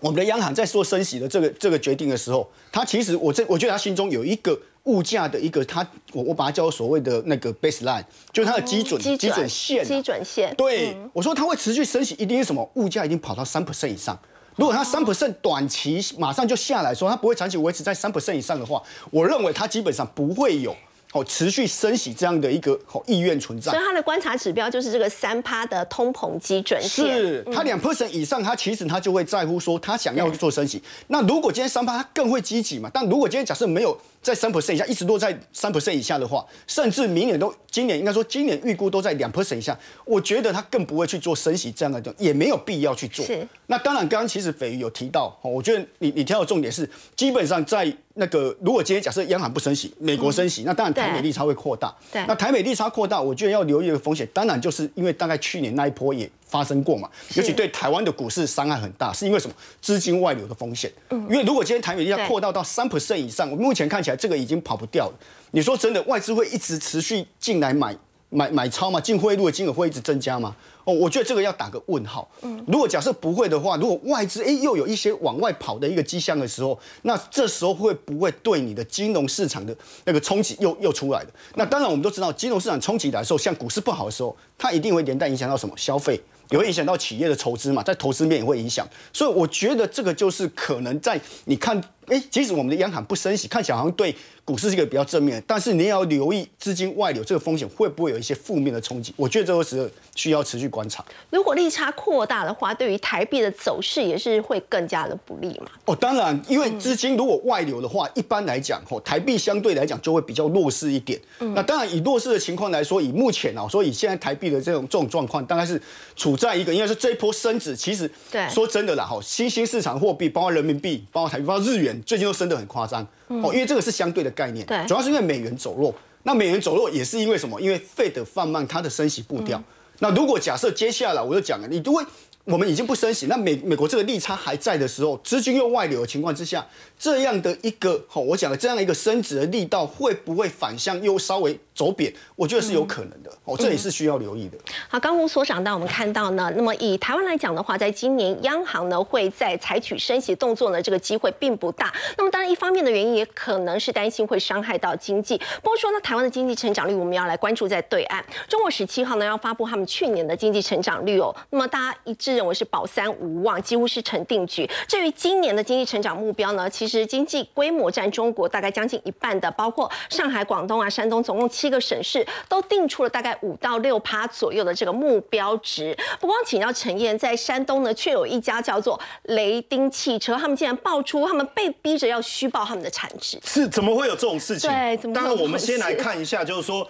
[0.00, 5.80] 我们的央行在做升息的这个这个决定的时候，它其实我这我觉得它心中有一个物价的一个它
[6.12, 10.54] 我我把它叫做所谓的那个 baseline，就是它的基准基准线基准线。
[10.56, 12.70] 对，我说它会持续升息，一定是什么？
[12.74, 14.18] 物价已经跑到三 percent 以上。
[14.56, 20.74] 如果它三 percent 短期马上就下来说，它不会长期维持在三 percent 以上的话，我认为它基本上不会有
[21.12, 23.70] 哦持续升息这样的一个哦意愿存在。
[23.70, 27.06] 所以它的观察指标就是这个三趴的通膨基准线。
[27.06, 30.82] 是它两 percent 以上，它其实它就会在乎说它想要做升息。
[31.08, 32.90] 那如果今天三趴，它更会积极嘛？
[32.92, 43.24] 但如果今天假设没有在三 percent 以下，一直都在三 percent 以下的话，甚至明年都今年应该说今年预估都在两 percent 以下，我觉得他更不会去做升息这样的，也没有必要去做。
[43.24, 43.46] 是。
[43.68, 51.94] 那当然，刚刚其实斐鱼有提到，我觉得你你挑的重点是，基本上在那个如果今天假设央行不升息，美国升息，那当然台美利差会扩大。
[52.10, 52.24] 对。
[52.26, 59.54] 那台美利差扩大，我觉得要留意的风险，当然就是因为大概去年那一波也发生过嘛，尤其对台湾的股市伤害很大，是因为什么？
[59.82, 60.90] 资金外流的风险。
[61.10, 61.20] 嗯。
[61.28, 65.14] 因为如果今天台美利差扩大到三 percent 以上，我目前看起来这个已经跑不掉了。
[65.50, 67.94] 你说真的，外资会一直持续进来买
[68.30, 68.98] 买买超吗？
[68.98, 70.56] 进汇入的金额会一直增加吗？
[70.84, 72.28] 哦，我觉得这个要打个问号。
[72.42, 81.26] 嗯，如果假设不会的话，如果外资哎又有一些往外跑的一个迹象的时候，那这时候会不会对你的金融市场的那个冲击又又出来了？
[81.56, 88.88] 那当然，我们都知道金融市场冲击来的时候，像股市不好的时候，它一定会连带影响到什么消费，也会影响到企业的筹资嘛，在投资面也会影响。
[89.12, 94.14] 所以我觉得这个就是可能在你看，哎，即使我们的央行不升息，看起来好像对。
[94.46, 99.12] 股市是一个比较正面，但是你也要留意资金外流这个风险会不会有一些负面的冲击？
[99.16, 101.04] 我觉得这个时候需要持续观察。
[101.30, 105.66] 如果利差扩大的话，对于台币的走势也是会更加的不利嘛？
[105.86, 111.20] 哦，当然，因为资金如果外流的话，一般来讲，吼台币相对来讲就会比较弱势一点。
[111.40, 115.82] 那当然，以弱势的情况来说，以目前啊，所以现在台币的这种这种状况，大概是
[116.14, 123.02] 处在一个应该是这一波升值，其实对说真的啦，哈，新兴市场货币，包括人民币，包括台币，包括日元，最近都升得很夸张。
[123.28, 125.94] 哦，因为这个是相对的概念，对，主要是因为美元走弱。
[126.24, 127.60] 那美元走弱也是因为什么？
[127.60, 129.62] 因为费的放慢它的升息步调。
[130.00, 132.04] 那如果假设接下来我就讲了，你如果
[132.44, 136.66] 我们已经不升息，那美美国这个利差还在的时候，资金又外流的情况之下，
[136.98, 141.58] 这样的一个好，我讲的这样的一个升值的力道会不会反向又稍微？
[141.76, 144.56] 走贬，我觉得是有可能的哦，这也是需要留意的。
[144.88, 151.92] 好，刚吴所长，当我们看到呢，那么以台湾来讲的话，在今年央行呢会在采取升息动作呢，这个机会并不大。
[152.16, 155.36] 那么当然，一方面的原因也可能是担心会伤害到经济。
[155.62, 161.36] 不过说呢，台湾的经济成长率，我们要来关注在对岸，中国十七号呢要发布他们去年的经济成长率哦。
[161.50, 164.66] 那么大家一致认为是保三无望，几乎是成定局。
[164.88, 171.65] 至于今年的经济成长目标呢，其实经济规模占中国大概将近一半的，包括上海、广东啊、山东，总共七。
[171.66, 175.96] 七个省市都定出了大概五到六趴左右的这个目标值。
[176.20, 183.38] 不光请到陈燕，在山东呢，却有一家叫做雷丁汽车，他们竟然爆出他们被逼着要虚报他们的产值。
[183.44, 184.70] 是怎么会有这种事情？
[184.70, 186.88] 对，当然我们先来看一下，就是说。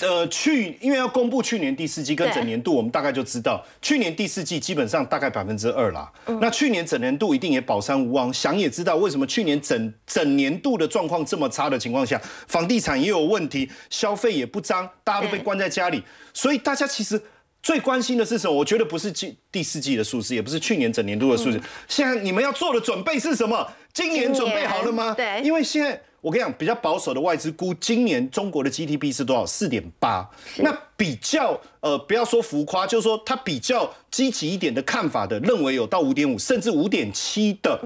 [0.00, 6.12] 呃，去因为要公布去年第四季跟整年度，我们大概就知道，去年第四季基本上大概百分之二啦。
[6.40, 16.02] 那去年整年度一定也保山无望，想也知道为什么去年整整年度的状况这么差的情况下，房地产也有问题，消费也不彰，大家都被关在家里，
[16.34, 17.18] 所以大家其实
[17.62, 18.54] 最关心的是什么？
[18.54, 23.66] 我觉得不是季第四季的数字，也不是去年整年度的数字，现在你们要做的准备是什么？
[23.94, 25.14] 今年准备好了吗？
[25.14, 25.98] 对，因为现在。
[26.26, 29.46] 我跟你讲，比较保守的外资估今年中国的 GDP 是多少？
[29.46, 30.28] 四点八。
[30.56, 37.80] 那比较呃，不要说浮夸，就是说它比较积极一点的看法的，认为有到五点五，甚至五点七的。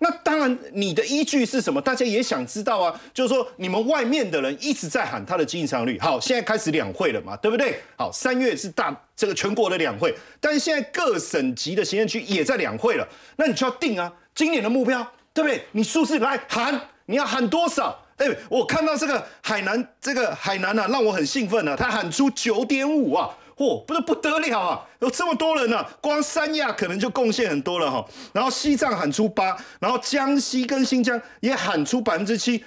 [0.00, 1.80] 那当然，你的依据是什么？
[1.80, 3.00] 大家也想知道啊。
[3.14, 5.98] 就是说，你们外面的人一直在喊它的经济增长率。
[5.98, 7.80] 好，现在开始两会了嘛，对不对？
[7.96, 15.64] 好，三月是大这个全国的两会，但是现在各省级的行政区也在两会了，那你就要定啊，今年的目标，对不对？
[15.72, 16.78] 你数字来喊。
[17.06, 18.02] 你要喊多少？
[18.16, 21.76] 哎，我看到这个海南，这个海南啊，让我很兴奋啊！
[21.76, 24.86] 他喊出九点五啊，嚯，不是不得了啊！
[25.00, 28.02] 有这么多人呢，光三亚可能就贡献很多了哈。
[28.32, 32.64] 然后西藏喊出八，然后江西跟新疆也喊出百分之七。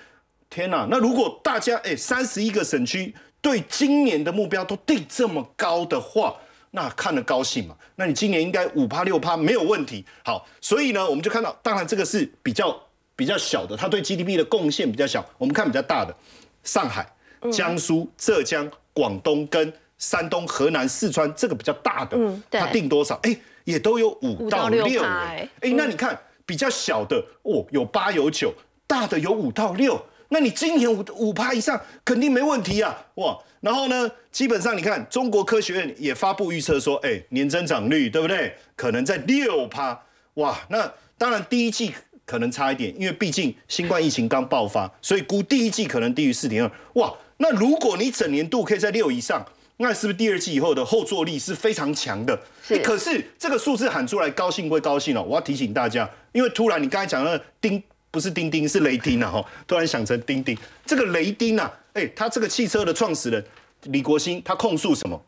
[0.51, 0.87] 天哪！
[0.89, 6.35] 那如果大家哎，三十一个省区对今年的目标都定这么高的话，
[6.69, 7.75] 那看得高兴嘛？
[7.95, 10.05] 那你今年应该五趴六趴没有问题。
[10.23, 12.79] 好，所以呢，我们就看到，当然这个是比较。
[13.19, 15.23] 比较小的，它对 GDP 的贡献比较小。
[15.37, 16.15] 我们看比较大的，
[16.63, 17.05] 上海、
[17.51, 22.17] 江苏、浙江、广东跟山东、河南、四川，这个比较大的，
[22.49, 23.19] 它定多少？
[23.23, 25.03] 哎，也都有五到六。
[25.03, 28.53] 哎，那你看比较小的，哦，有八有九，
[28.87, 30.01] 大的有五到六。
[30.29, 33.37] 那你今年五五趴以上肯定没问题啊，哇！
[33.59, 38.55] 然后呢，基本上你看，中国科学院也发布预测说，哎，年增长率对不对？
[38.77, 39.99] 可能在六趴，
[40.35, 40.57] 哇！
[40.69, 41.93] 那当然第一季。
[42.29, 46.71] 可能差一点，因为毕竟新冠疫情刚爆发，所以估第一季可能低于四点二。
[46.93, 49.43] 哇，那如果你整年度可以在六以上，
[49.77, 52.39] 那是不是第二季以后的后坐力是非常强的？
[52.61, 52.77] 是。
[52.83, 61.73] 可是这个数字喊出来，高兴归高兴哦，我要提醒大家，因为突然你刚才讲的钉不是钉钉是雷丁啊，哈，突然想成钉钉，这个雷丁啊。
[61.93, 63.43] 哎，他这个汽车的创始人
[63.85, 65.19] 李国兴，他控诉什么？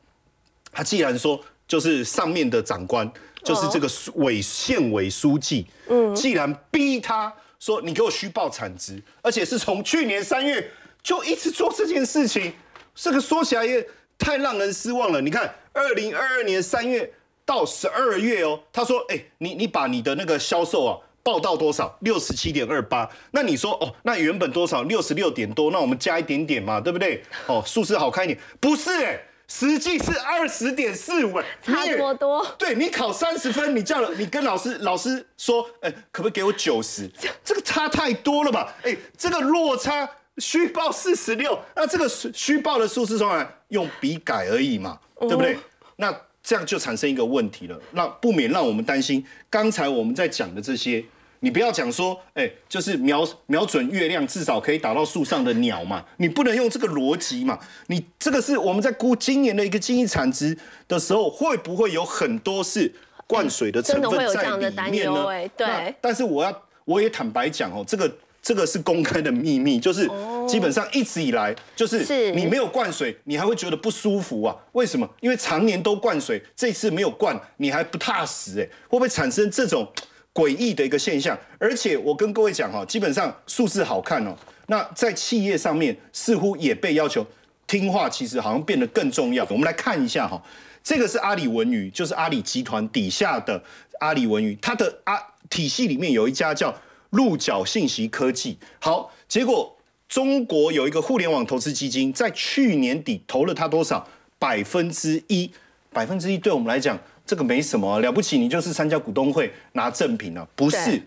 [0.72, 3.12] 他既然说就是上面的长官，
[3.44, 10.70] 就是这个委县委书记，嗯，既然逼他说你给我虚报产值，而且是从去年三月
[11.02, 12.54] 就一直做这件事情，
[12.94, 13.86] 这个说起来也
[14.18, 15.20] 太让人失望了。
[15.22, 17.12] 你看，二零二二年三月
[17.46, 21.98] 到十二月哦，他说，哎，你你把你的那个销售啊报到多少？
[22.02, 23.10] 六十七点二八。
[23.32, 24.84] 那你说哦，那原本多少？
[24.84, 27.24] 六十六点多，那我们加一点点嘛，对不对？
[27.48, 29.20] 哦，数字好看一点，不是哎。
[29.54, 32.46] 实际是二十点四五，差这么多。
[32.58, 37.10] 对你考三十分，你叫了，你跟老师老师说，哎，可不可以给我九十？
[37.44, 38.74] 这个差太多了吧？
[38.84, 45.60] 哎，这个落差虚报四十六，那这个虚报的数字出来用笔改而已嘛，对不对？
[45.98, 51.04] 那这样就产生一个问题了，那不免让我们担心，刚才我们在讲的这些。
[51.44, 56.06] 你不要讲说，哎，就是瞄瞄准月亮，至少可以打到树上的鸟嘛。
[56.18, 57.58] 你不能用这个逻辑嘛。
[57.88, 60.56] 你这个是我们在估今年的一个经济产值
[60.88, 62.94] 的时候，会不会有很多是
[63.26, 65.26] 灌水的成分在里面呢？
[65.58, 65.96] 对。
[66.00, 70.08] 但是我要我也坦白讲哦，这个这个是公开的秘密，就是
[70.48, 74.56] 基本上一直以来就是你没有灌水，你还会觉得不舒服啊？
[74.74, 75.10] 为什么？
[75.22, 79.92] 因为常年都灌水，这次没有灌，你还不踏实哎，会不会产生这种？
[80.34, 84.34] 诡异的一个现象，而且我跟各位讲哈，基本上数字好看哦，
[84.68, 87.26] 那在企业上面似乎也被要求
[87.68, 89.46] 听话，其实好像变得更重要。
[89.50, 90.42] 我们来看一下哈，
[90.82, 93.62] 这个是阿里文娱，就是阿里集团底下的
[94.00, 96.74] 阿里文娱，它的阿体系里面有一家叫
[97.10, 98.58] 鹿角信息科技。
[98.80, 104.08] 好，结果中国有一个互联网投资基金，在去年底投了它多少？
[104.40, 105.52] 百分之一，
[105.92, 106.98] 百分之一，对我们来讲。
[107.26, 111.02] 这个没什么了不起，你就是参加股东会拿赠品了，不是？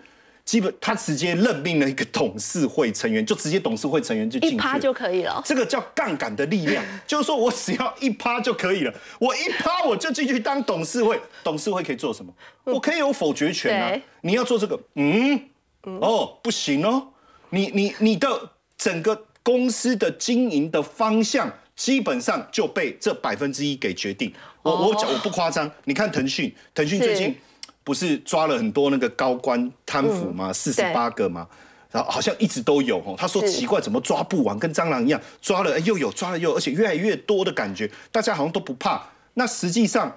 [0.44, 5.42] 基本他直接任命了一个董事会成员，就直接董事会成员就一趴就可以了。
[5.42, 12.30] 这个叫杠杆的力量， 就是说我只要一趴就可以了，我一趴我就进去当董事会，董事会可以做什么？
[12.64, 13.98] 我可以有否决权啊！
[14.20, 15.48] 你要做这个，嗯，
[15.82, 17.08] 哦，不行哦，
[17.48, 21.50] 你你你的整个公司的经营的方向。
[21.76, 24.32] 基本上就被这百分之一给决定。
[24.64, 27.36] 我我讲我不夸张，你看腾讯，腾讯最近
[27.84, 30.50] 不是抓了很多那个高官贪腐吗？
[30.50, 31.46] 四十八个吗？
[31.90, 33.14] 然后好像一直都有哦。
[33.16, 39.00] 他说奇怪，怎么抓不完，跟蟑螂一样，抓了又有，抓了又，而且越来越多的感觉，大家好像都不怕。
[39.34, 40.10] 那实际上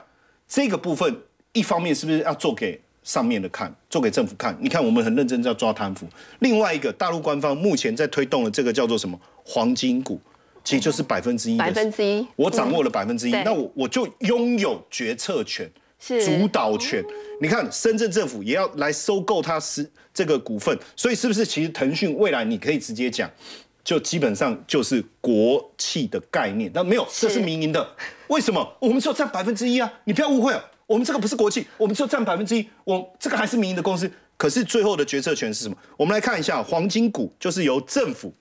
[0.47, 4.57] 这个部分，一方面是不是要做给上面的看，做给政府看？
[4.61, 6.07] 你看我们很认真在抓贪腐。
[6.39, 10.21] 另外一个，大陆官方目前在推动的这个叫做什么黄金股？
[10.67, 15.65] 其实就是百分之一，百分之一，我掌握了百分之一，那我我就拥有决策权、
[15.97, 17.01] 主导权。
[17.39, 21.45] 你看，深圳政府也要来收购它是这个股份，所以是不是？
[21.45, 23.31] 其实腾讯未来你可以直接讲，
[23.81, 26.69] 就基本上就是国企的概念。
[26.73, 27.89] 但没有，这是民营的。
[28.27, 28.75] 为什么？
[28.81, 29.89] 我们只有占百分之一啊！
[30.03, 30.53] 你不要误会，
[30.85, 32.67] 我们这个不是国企，我们只有占百分之一。
[32.83, 35.77] 我这个还是民营的公司，可是最后的决策权是什么？
[35.95, 38.33] 我们来看一下，黄金股就是由政府。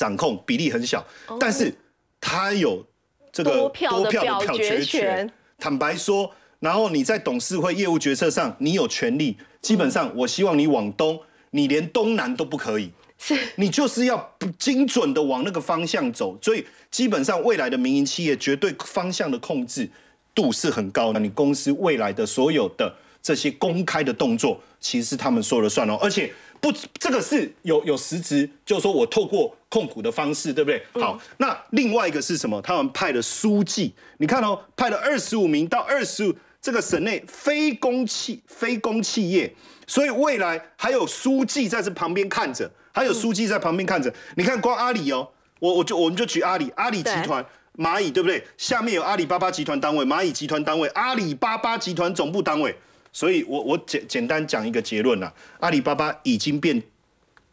[0.00, 1.06] 掌控比例很小，
[1.38, 1.70] 但是
[2.18, 2.82] 他有
[3.30, 5.30] 这个多票的表决权。
[5.58, 9.36] 坦白说，然后你在董事会业务决策上，你有权利。
[9.60, 12.90] 基本上，我希望你往东，你连东南都不可以。
[13.18, 16.38] 是，你就是要不精准的往那个方向走。
[16.40, 19.86] 所以，基本上未来的民营企业绝对方向的控制
[20.34, 21.20] 度是很高的。
[21.20, 25.98] 你公司未来的所有的这些公开的动作，其实是他们说了算哦。
[26.00, 26.32] 而且。
[26.60, 30.82] 不，这个是有有实质，就是说我透过控股的方式，对不对？
[31.00, 32.60] 好，那另外一个是什么？
[32.60, 39.50] 他们派了书记，你看哦，派了二十五名到二十五这个省内非公企非公企业，
[39.86, 44.12] 所以未来还有书记在这旁边看着，还有书记在旁边看着。
[44.36, 45.26] 你看，光阿里哦，
[45.58, 47.42] 我我就我们就举阿里，阿里集团
[47.78, 48.44] 蚂蚁，对不对？
[48.58, 52.76] 下面有阿里巴巴集团单位、蚂蚁集团单位、阿里巴巴集团总部单位。
[53.12, 56.82] 所以，我我简简单讲一个结论啦，阿里巴巴已经变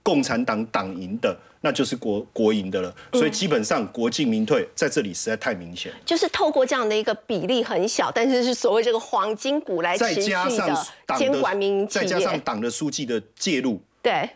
[0.03, 2.95] 共产党党赢的，那就是国国营的了。
[3.13, 5.91] 所以基本上国进民退在这里实在太明显。
[6.05, 10.87] 就是透过这样的一个比例很小，但是是所谓这个黄金股来持续的
[11.17, 14.29] 监管民营再加上党的书记的介入，对。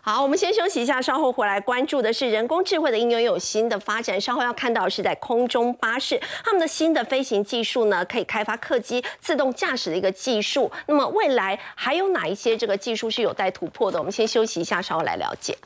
[0.00, 4.20] 好，我们先休息一下，稍后回来关注的是人工智慧的应用有新的发展。
[4.20, 10.70] 稍后要看到是在空中巴士，他们的新的飞行技术呢，可以开发客机自动驾驶的一个技术。
[10.86, 13.98] 那么未来还有哪一些这个技术是有待突破的？
[13.98, 15.56] 我们先休息一下，稍后来了解。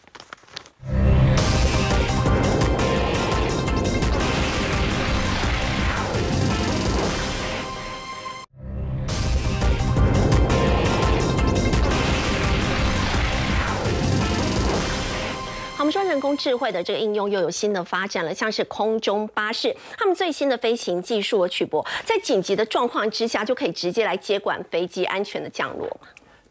[15.91, 25.89] 说人工智慧的这个应用又有新的发展了，像是空中巴士，他们最新的飞行技术的曲博，在紧急的状况之下就可以直接来接管飞机安全的降落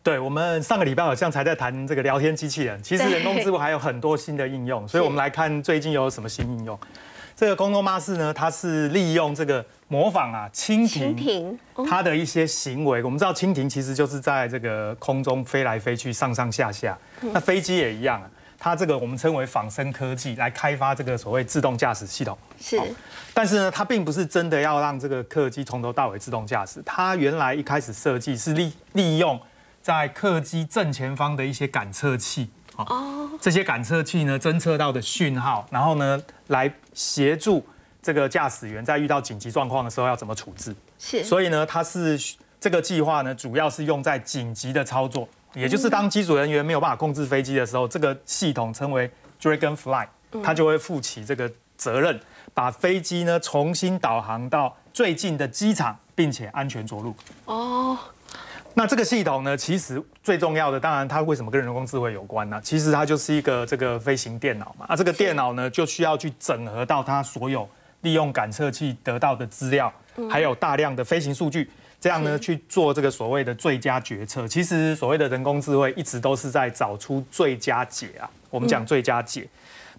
[0.02, 6.80] 对，我们上个礼拜好像才在谈这个聊天机器人，其实人工智慧还有很多新的应用，所以我们来看最近有什么新应用。
[7.36, 11.58] 这个空中巴士呢，它是利用这个模仿啊蜻蜓
[11.90, 13.02] 它的一些行为。
[13.04, 16.98] 我们知道蜻蜓其实就是在这个空中飞来飞去、上上下下。
[17.22, 18.22] 那飞机也一样，
[18.60, 22.38] 它这个我们称为仿生科技来开发这个所谓自动驾驶系统。
[22.60, 22.78] 是，
[23.34, 26.84] 但是呢，它并不是真的要让这个客机从头到尾自动驾驶。
[26.86, 29.39] 它原来一开始设计是利利用
[29.82, 32.49] 在客机正前方的一些感测器。
[32.76, 37.66] 哦，这些感测器呢，侦测到的讯号，然后呢，来协助
[38.01, 40.74] 这个驾驶员在遇到紧急状况的时候要怎么处置。
[40.97, 42.18] 是，所以呢，它是
[42.57, 49.10] 这个计划呢，主要是用在紧急的操作，也就是当机组人员没有办法控制飞机的时候，这个系统称为
[49.41, 50.08] Dragonfly，
[50.43, 52.20] 它就会负起这个责任，
[52.54, 57.16] 把飞机呢重新导航到最近的机场，并且安全着陆。
[57.45, 57.97] 哦。
[58.76, 62.62] 那这个系统呢，其实最重要的，当然它为什么跟人工智慧有关呢？
[62.64, 64.86] 其实它就是一个这个飞行电脑嘛。
[64.88, 67.68] 啊，这个电脑呢，就需要去整合到它所有
[68.02, 69.91] 利用感测器得到的资料，
[70.30, 71.70] 还有大量的飞行数据，
[72.00, 74.47] 这样呢去做这个所谓的最佳决策。
[74.47, 78.30] 其实所谓的人工智慧一直都是在找出最佳解啊。
[78.50, 79.47] 我们讲最佳解，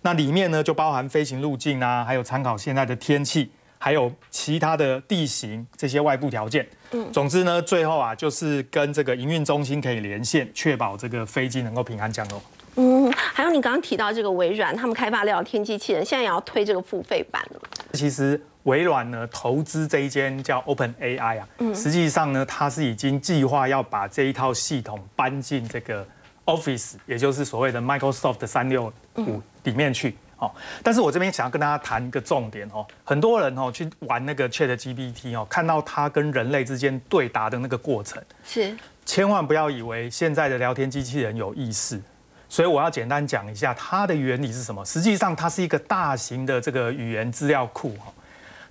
[0.02, 3.50] 那里面呢就包含飞行路径啊，还有参考现在的天气。
[3.82, 12.42] 还有其他的地形这些外部条件，嗯，总之呢，最后啊，就是跟这个营运中心可以连线，确保这个飞机能够平安降落。
[12.76, 17.60] 嗯，还有你刚刚提到这个微软，他们开发聊天机器人，现在也要推这个付费版了。
[17.94, 26.06] 其实微软呢，投资这一间叫 Open AI 啊，嗯，实际上呢，它是已经计划要把这一套系统搬进这个
[26.44, 30.16] Office，也就是所谓的 Microsoft 三六五里面去。
[30.40, 30.50] 哦，
[30.82, 42.00] 但是我这边想要跟大家谈一个重点哦，很多人哦去玩那个 Chat GPT 哦，看到它跟人类之间对答的那个过程，是，千万不要以为现在的聊天机器人有意识，
[42.48, 44.82] 所以我要简单讲一下它的原理是什么。
[44.82, 48.10] 实际上它是一个大型的这个语言资料库哈，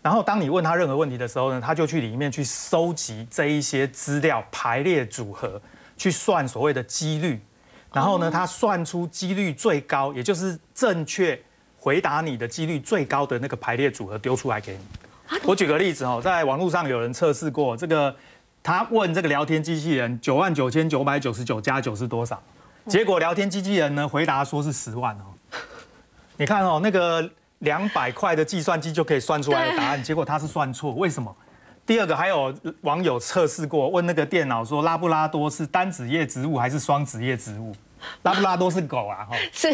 [0.02, 5.62] 然后当你问他任何问题的时候呢，他就去里面去收集这一些资料，排列组合，
[5.98, 7.42] 去算所谓的几率，
[7.94, 11.40] 然后呢，他算出几率最高，也就是正确。
[11.82, 15.40] 回答你的几率最高的那个排列组合丢出来给你。
[15.46, 18.14] 我举个例子哦，在网络上有人测试过这个，
[18.62, 22.44] 他问这个聊天机器人九万九千九百九十九加九是多少？
[22.88, 25.58] 结果聊天机器人呢回答说是十万哦。
[26.36, 27.30] 你看哦，那个
[27.60, 31.36] 两百块的计算机就可以算出来的答案，结果他是算错，为什么？
[31.86, 37.76] 第二个还有网友测试过，问那个电脑说拉布拉多是单子叶植物还是双子叶植物？
[38.22, 39.68] 拉布拉多是狗啊，哈， 是。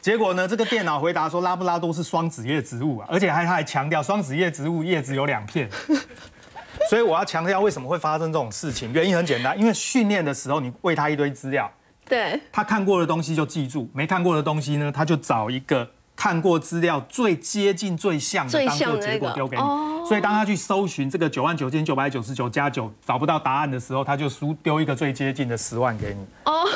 [0.00, 5.68] 结果呢，这个电脑回答说拉布拉多是双子叶植物啊，而且还他还强调双子叶植物叶子有两片。
[6.88, 11.70] 所以我要强调为什么会发生这种事情，原因很简单，因为训练的时候你喂他一堆资料，
[12.08, 15.88] 对，他看过的东西就记住，没看过的东西呢，他就找一个
[16.20, 19.62] 看过资料最接近最像的当做结果丢给你。
[20.06, 26.26] 所以当他去搜寻这个九万九千九百九十九加九找不到答案的时候，他就输丢一个最接近的十万给你。
[26.44, 26.68] 哦。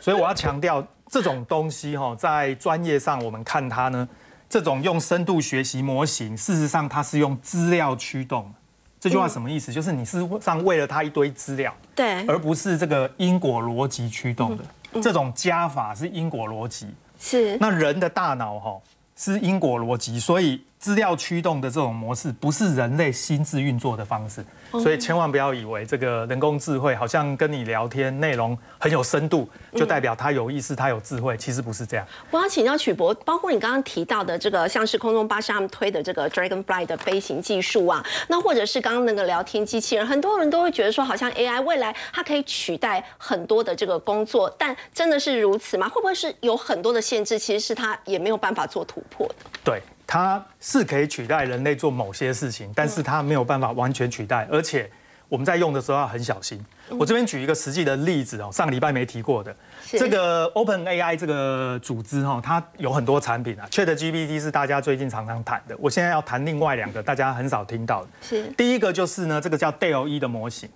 [0.00, 4.08] 所以我要强调，这种东西哈，在专业上我们看它呢，
[4.48, 8.52] 这种用深度学习模型，事实上它是用资料驱动。
[8.98, 9.72] 这句话什么意思？
[9.72, 14.64] 就是你事实上为了他一堆资料，对，而不是这个因果逻辑驱动的。
[15.00, 16.88] 这种加法是因果逻辑，
[17.20, 17.56] 是。
[17.58, 18.80] 那人的大脑哈
[19.14, 24.42] 是因果逻辑，所以资料驱动的这种模式不是人类心智运作的方式。
[24.72, 32.06] 所以千万不要以为这个人工智慧好像跟你聊天内容很有深度，就代表它有意思、它有智慧，其实不是这样。
[32.30, 45.88] 我要请教曲博，包括你刚刚提到的这个，像是空中巴士他们推的这个 Dragonfly 的飞行技术啊，那或者是刚刚那个聊天机器人，很多人都会觉得说，好像 AI 未来它可以取代很多的这个工作，但真的是如此吗？
[45.88, 47.36] 会不会是有很多的限制？
[47.36, 49.34] 其实是它也没有办法做突破的。
[49.64, 49.82] 对。
[50.10, 54.90] 它是可以取代人类做某些事情，但是它没有办法完全取代，而且
[55.28, 56.60] 我们在用的时候要很小心。
[56.98, 59.54] 我这边举一个实际的例子哦，上个礼拜没提过的，
[59.92, 65.76] 这个 Open AI 这个组织哈，它有很多产品啊，Chat GPT 是大家最近常常谈的。
[65.78, 70.68] 我现在要谈另外两个大家很少听到的，是第一个就是呢，这个叫 DALL-E 的模型，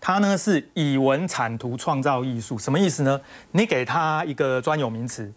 [0.00, 3.20] 它呢是以文产图创造艺术，什么意思呢？
[3.50, 5.30] 你给它一个专有名词。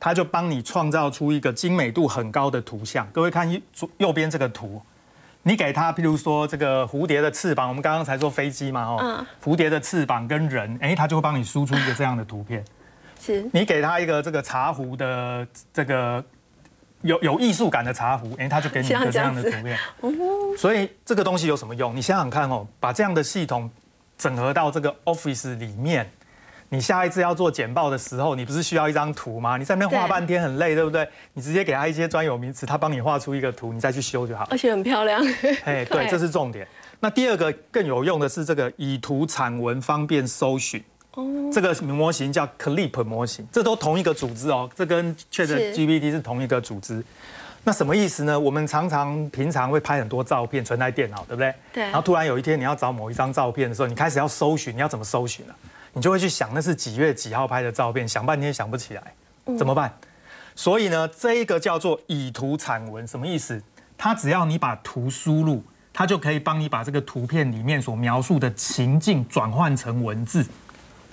[0.00, 3.06] 它就帮你创造出一个精美度很高的图像。
[3.12, 3.60] 各位看右
[3.98, 4.80] 右边这个图，
[5.42, 12.64] 你给它，譬如说这个蝴蝶的翅膀，我们刚刚才说飞机嘛，哦，蝴蝶的翅膀跟人，哎，它就会帮你输出一个这样的图片。
[13.20, 16.24] 是你给他一个这个茶壶的这个
[17.02, 19.78] 有有艺术感的茶壶，哎，他就给你一个这样的图片。
[20.56, 21.94] 所以这个东西有什么用？
[21.94, 23.70] 你想想看哦，把这样的系统
[24.16, 26.10] 整合到这个 Office 里面。
[26.72, 29.56] 你下一次要做简报的时候，你不是需要一张图吗？
[29.56, 31.06] 你在那边画半天很累，对不对？
[31.34, 34.46] 你直接给他一些专有名词，他帮你画出一个图，你再去修就好。
[34.50, 35.20] 而且很漂亮。
[35.66, 36.66] 哎，对，这是重点。
[37.00, 40.80] 那第二个更有用的是这个以图产文，方便搜寻。
[41.14, 41.24] 哦。
[41.52, 44.70] 这个模型叫 Clip 模型，这都同一个组织哦。
[44.76, 47.02] 这跟 ChatGPT 是同一个组织。
[47.64, 48.38] 那什么意思呢？
[48.38, 51.52] 我们常常平常会拍很多照片存在电脑，对不对？
[51.72, 51.82] 对。
[51.82, 55.54] 然后突然有一天你要找某一张照片的时候，你开始要搜寻，你要怎么搜寻呢？
[55.92, 59.14] 你就会去想那是几月几号拍的照片，想半天想不起来，
[59.58, 59.92] 怎么办？
[60.54, 63.62] 所以呢，这一个叫做以图产文，什么意思？
[63.96, 65.62] 它只要你把图输入，
[65.92, 70.44] 它就可以帮你把这个图片里面所描述的情境转换成文字。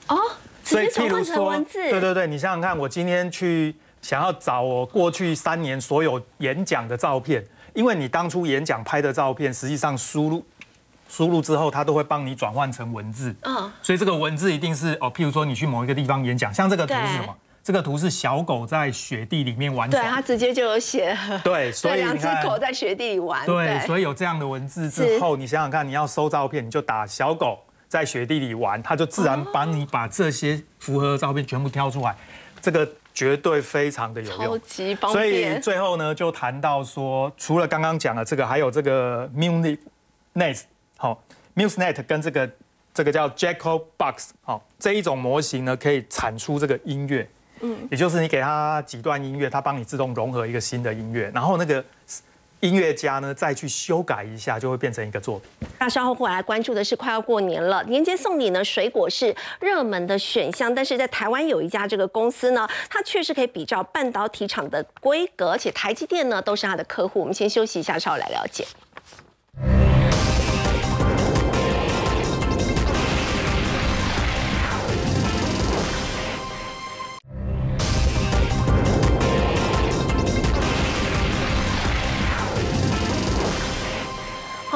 [0.08, 0.18] 哦，
[0.64, 10.46] 所以譬如说，对对对，你想想看，我今天去想要找我过去三年所有演讲的照片，因为你当初演讲拍的照片，实际上输入。
[11.08, 13.36] 输入之后，它都会帮你转换成文字。
[13.44, 17.36] 嗯，所以这个文字一定是哦，譬如说你去某一个地方演讲，像这个图是什么？
[17.64, 19.90] 这个图是小狗在雪地里面玩。
[19.90, 21.18] 对，它直接就有写。
[21.44, 23.46] 对，所以两只狗在雪地里玩。
[23.46, 32.16] 对，所以有这样的文字之后，你想想看，你要搜照片，你就打小狗在雪地里玩，它就自然帮你把这些符合的照片全部挑出来。
[32.62, 35.24] 这个绝对非常的有用，超级方便。
[35.24, 39.80] 所以最后呢，就谈到说，除了刚刚讲的这个，还有这个 Munich
[40.36, 40.64] Nest。
[40.98, 41.24] 好
[41.56, 42.50] ，MuseNet 跟这个
[42.94, 47.30] 这个叫 Jacob Box，好这一种模型呢，可以产出这个音乐，
[47.62, 51.84] 嗯，也就是你给它几段音乐，它帮你自动融合一个新的音乐，然后那个
[52.62, 55.70] 音乐家呢再去修改一下，就会变成一个作品。
[55.78, 67.20] 那稍后会来关注的是快要过年了，年节送礼呢，水果是热门的选项，但是在台湾有一家这个公司呢，它确实可以比照半导体厂的规格，而且台积电呢都是它的客户。
[67.20, 68.66] 我们先休息一下，稍后来了解。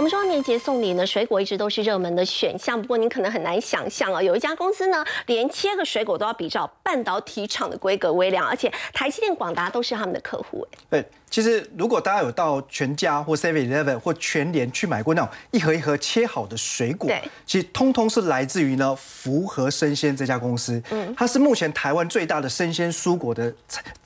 [0.01, 2.81] 我们说年节送礼呢，水果一直都是热门的选项。
[2.81, 10.67] 不过您可能很难想象啊，有一家公司呢，连切个水果都要比照半导体厂的规格微量，而且台积电、广达都是他们的客户。
[10.71, 20.81] 哎，对，其实如果大家有到全家或 Seven Eleven 或全联去买过那种一盒一盒切好的水果，对，其实通通是来自于呢福和生鲜这家公司。
[20.89, 23.53] 嗯，它是目前台湾最大的生鲜蔬果的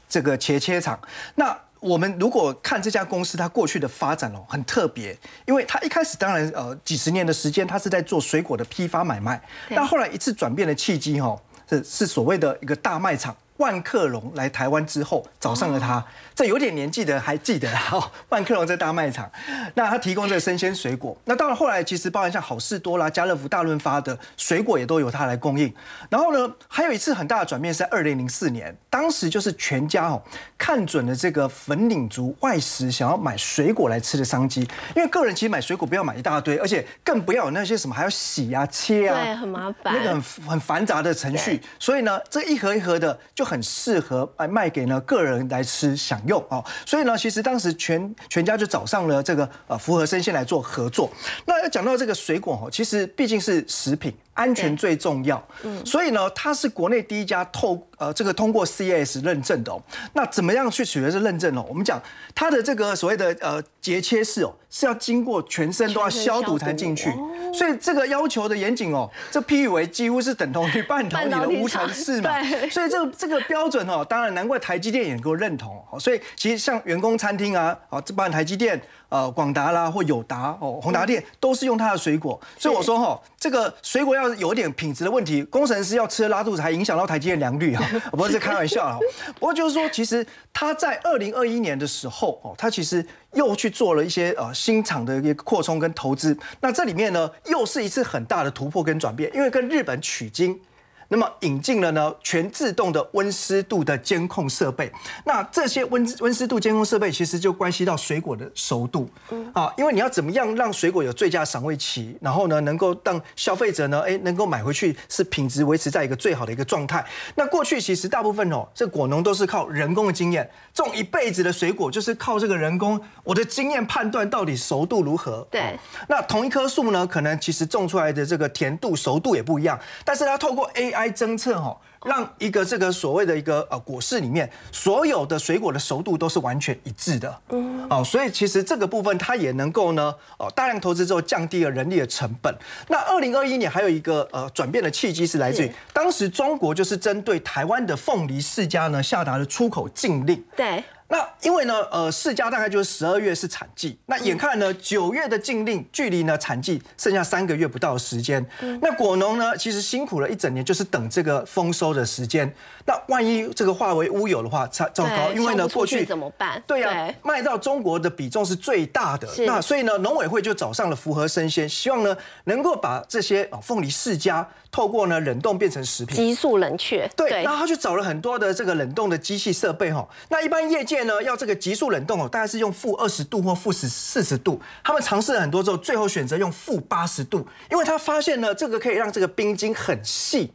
[0.09, 0.99] 这个切切厂。
[1.35, 5.15] 那我们如果看这家公司它过去的发展哦，很特别，
[5.45, 13.35] 因为它一开始当然呃几十年的时间，它是在做水果的批发买卖，但后来一次转变的契机哈，是是所谓的一个大卖场。
[13.57, 16.03] 万客隆来台湾之后找上了他，
[16.35, 18.11] 这有点年纪的还记得哈。
[18.29, 19.31] 万客隆在大卖场，
[19.75, 21.17] 那他提供这个生鲜水果。
[21.23, 25.73] 那到了后来，其实包含像好事多啦、家乐福、大润发的水果也都由他来供应。
[26.09, 30.21] 然后呢，还有一次很大的转变是在二零零四年，当时就是全家哦
[30.57, 41.61] 看准了这个粉岭族外食想要买水果来吃的商机，因为个人其实买水果不要买一大堆，而且更不要有那些什么还要洗啊、切啊，对，很麻烦，那个很很繁杂的程序。
[41.79, 43.44] 所以呢，这一盒一盒的就。
[43.45, 51.09] 很适合哎卖给呢个人来吃享用哦，所以呢，其实当时全全家就找上了这个呃福和生鲜来做合作。
[51.45, 54.11] 那要讲到这个水果哦，其实毕竟是食品。
[54.35, 59.81] 安全最重要，嗯，所以呢，它是国内第一家透呃这个通过 CAS 认证的哦。
[60.13, 61.65] 那怎么样去取得这认证哦？
[61.67, 61.99] 我们讲
[62.35, 67.09] 它的这个所谓的呃节切式哦，是要经过全身都要消毒才进去，
[67.53, 72.31] 所以这个要求的严谨哦，这譬喻为几乎是等同于半导体的无尘室嘛。
[72.69, 75.97] 所以这个这个标准哦，当然难怪台积电也能够认同哦。
[75.97, 78.81] 所以其实像员工餐厅啊，哦，这包含台积电。
[79.09, 88.97] 呃，广达啦或友达哦，宏达电都是用它的水果，所以我说哈，这个水果要有点品质的问题，工程师要吃拉肚子，还影响到台积电良率啊， 不是开玩笑啊。
[89.39, 100.59] 不过就是说，其实他在二零二一年的时候哦，他其实又去做了一些呃新厂的一个扩充跟投资，那这里面呢又是一次很大的突破跟转变，因为跟日本取经。
[101.07, 104.91] 那么引进了呢全自动的温湿度的监控设备，
[105.23, 109.07] 那这些温温湿度监控设备其实就关系到水果的熟度，
[109.53, 117.05] 啊，因为你要怎么样让水果有最佳赏味期，然后呢能够让消费者呢哎能够买回去是品质维持在一个最好的一个状态。
[117.35, 125.47] 那过去其实大部分哦这果农都是靠人工的经验种一辈子的水果，就是靠这个人工我的经验判断到底熟度如何。
[125.51, 125.77] 对，
[126.09, 130.94] 那同一棵树呢，可能其实种出来的这个甜度熟度也不一样，但是它透过 A。
[130.95, 137.41] AI 侦测哈，让一个这个所谓的一个呃果市里面所有的水果的熟度都是完全一致的。
[137.49, 142.55] 嗯，哦，所以其实这个部分它也能够呢，哦，大量投资之后降低了人力的成本。
[142.87, 150.41] 那二零二一年还有一个呃转变的契机是来自于当时中国就是针对台湾的凤梨世家呢下达了出口禁令。
[150.55, 150.83] 对。
[151.07, 158.43] 那因为呢，呃，世家大概就是十二月是产季，那眼看呢九月的禁令距离呢产季剩下三个月不到的时间，
[158.81, 162.51] 那果农呢其实辛苦了一整年，就是等这个丰收的时间。
[162.87, 166.61] 那万一这个化为乌有的话，糟糟糕，因为呢过去怎么办？
[166.65, 177.07] 对呀，卖到中国的比重是最大的，那所以呢农委会就找上了福和生鲜，希望呢能够把这些啊凤梨世家透过呢冷冻变成食品，急速冷却。
[177.15, 180.94] 对，然后他去找了很多的这个冷冻的机器设备哈，那一般业界。
[181.03, 184.61] 呢，要这个急速冷冻哦，大概是用负二十度或负十四十度。
[184.83, 190.51] 他们尝试了很多之后，最后选择用负八十度，因为他发现呢，这个可以让这个冰晶很细。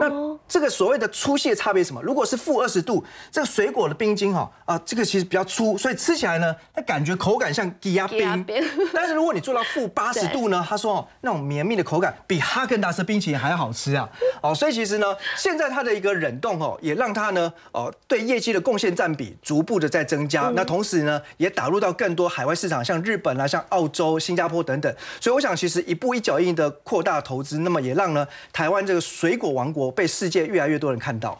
[0.00, 2.02] 那这个所谓的粗细的差别什么？
[2.02, 8.44] 如果是负二十度，这个水果的冰晶哈啊，这个其实比较粗，所以吃起来呢，它感觉口感像低压冰。
[8.92, 14.08] 但是如果你做到负八十度呢，他说哦，那种绵密的口感比哈根达斯冰淇淋还要好吃啊。
[14.42, 20.52] 哦，所以其实呢，现在它的一个冷冻哦，也让它呢哦对业绩的贡献占比逐步的在增加。
[20.54, 24.94] 那同时呢，也打入到更多海外市场，像日本啊、像澳洲、新加坡等等。
[25.20, 29.81] 所以我想，其实一步一脚印的扩大投资，那么也让呢台湾这个水果王国。
[29.86, 31.38] 我被世界越来越多人看到。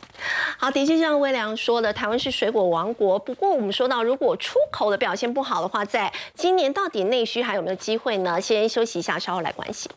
[0.58, 3.18] 好，的确像微良说的，台湾是水果王国。
[3.18, 8.40] 不过我们说到，如果出口的表现不好的话，在今年到底内需还有没有机会呢？
[8.40, 9.90] 先休息一下，稍后来关心。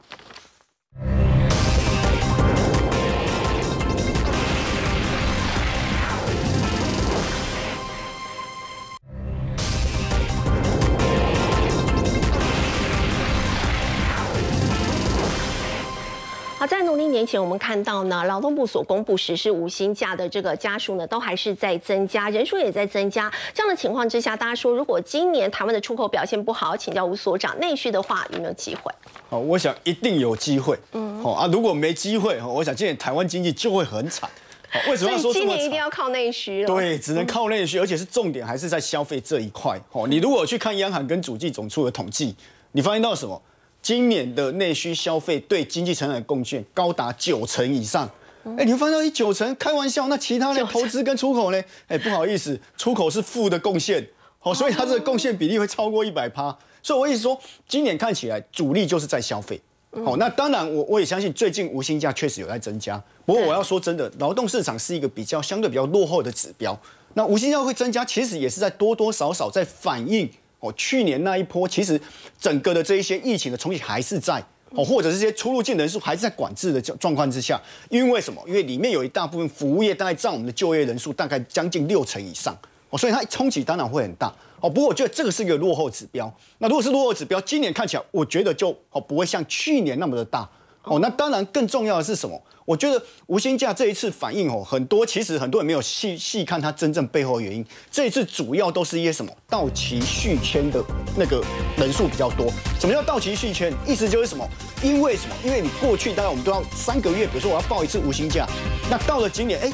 [16.67, 23.31] 在农历年前，我们看到呢，劳动部所公布实施无薪假的这个家数呢，都还是在增加，人数也在增加。
[23.53, 28.91] 这样的情况之下，大家说，如果今年台湾的出口表现不好，请教吴所长，内需的话有没有机会？
[29.29, 30.77] 好，我想一定有机会。
[30.93, 34.29] 嗯，好啊，如果没机会，我想今年台湾经济就会很惨。
[34.69, 36.65] 好，为什么要说今年一定要靠内需？
[36.65, 39.79] 对，只能靠内需，而且是重点还是在消费这一块。
[39.91, 42.35] 哦，你如果去看央行跟主计总处的统计，
[42.71, 43.41] 你发现到什么？
[43.85, 48.09] 今年的内需消费对经济成长的贡献高达九成以上，
[48.57, 51.63] 哎，你会发现一九成，开玩笑，那其他的投资跟出口呢？
[51.87, 54.03] 哎，不好意思，出口是负的贡献，
[54.39, 56.57] 好，所以它这个贡献比例会超过一百趴。
[56.81, 59.61] 所以我意思说，今年看起来主力就是在消费，
[60.03, 66.75] 好，那当然我我也相信最近无薪假确实有在增加，不过我要说真的，劳动市场是一个比较相对比较落后的指标，
[67.13, 70.27] 那无薪假会增加，其实也是在多多少少在反映。
[70.65, 71.99] 哦，去年那一波其实
[72.39, 77.61] 整个的这一些疫情的冲击还是在哦，或者这些出入境人数还是在管制的状况之下。
[77.89, 78.41] 因为什么？
[78.47, 82.57] 因为里面有一大部分服务业大概占我们的就业人数大概将近六成以上
[82.89, 84.27] 哦，所以它冲击当然会很大
[84.59, 84.69] 哦。
[84.69, 86.33] 不过我觉得这个是一个落后指标。
[86.57, 90.49] 那如果是落后指标，今年看起来我觉得就哦不会像去年那么的大
[90.85, 90.99] 哦。
[90.99, 92.41] 那当然更重要的是什么？
[92.65, 97.63] 我觉得无薪假这一次反应哦，很多其实很多人没有细细看它真正背后的原因。
[97.91, 100.83] 这一次主要都是一些什么到期续签的
[101.15, 101.43] 那个
[101.77, 102.47] 人数比较多。
[102.79, 103.71] 什么叫到期续签？
[103.85, 104.49] 意思就是什么？
[104.81, 105.35] 因为什么？
[105.43, 108.47] 因为你过去大概我们都要三个月，比如说我要报一次无薪假，
[108.89, 109.71] 那到了今年，哎，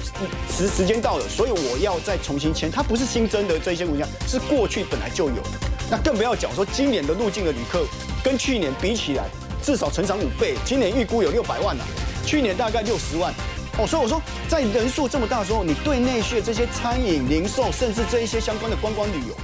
[0.50, 2.70] 时时间到了，所以我要再重新签。
[2.70, 5.50] 它不是新增的这些无薪假，是过去本来就有的。
[5.90, 7.86] 那更不要讲说今年的入境的旅客
[8.22, 9.30] 跟去年比起来，
[9.62, 10.56] 至少成长五倍。
[10.66, 11.84] 今年预估有六百万呢。
[12.26, 13.34] 去年大概六十万，
[13.80, 19.36] 哦，所以我说，在人数这么大的时候，你对内需的这些餐饮、零售，甚至这一些相关的观光旅游，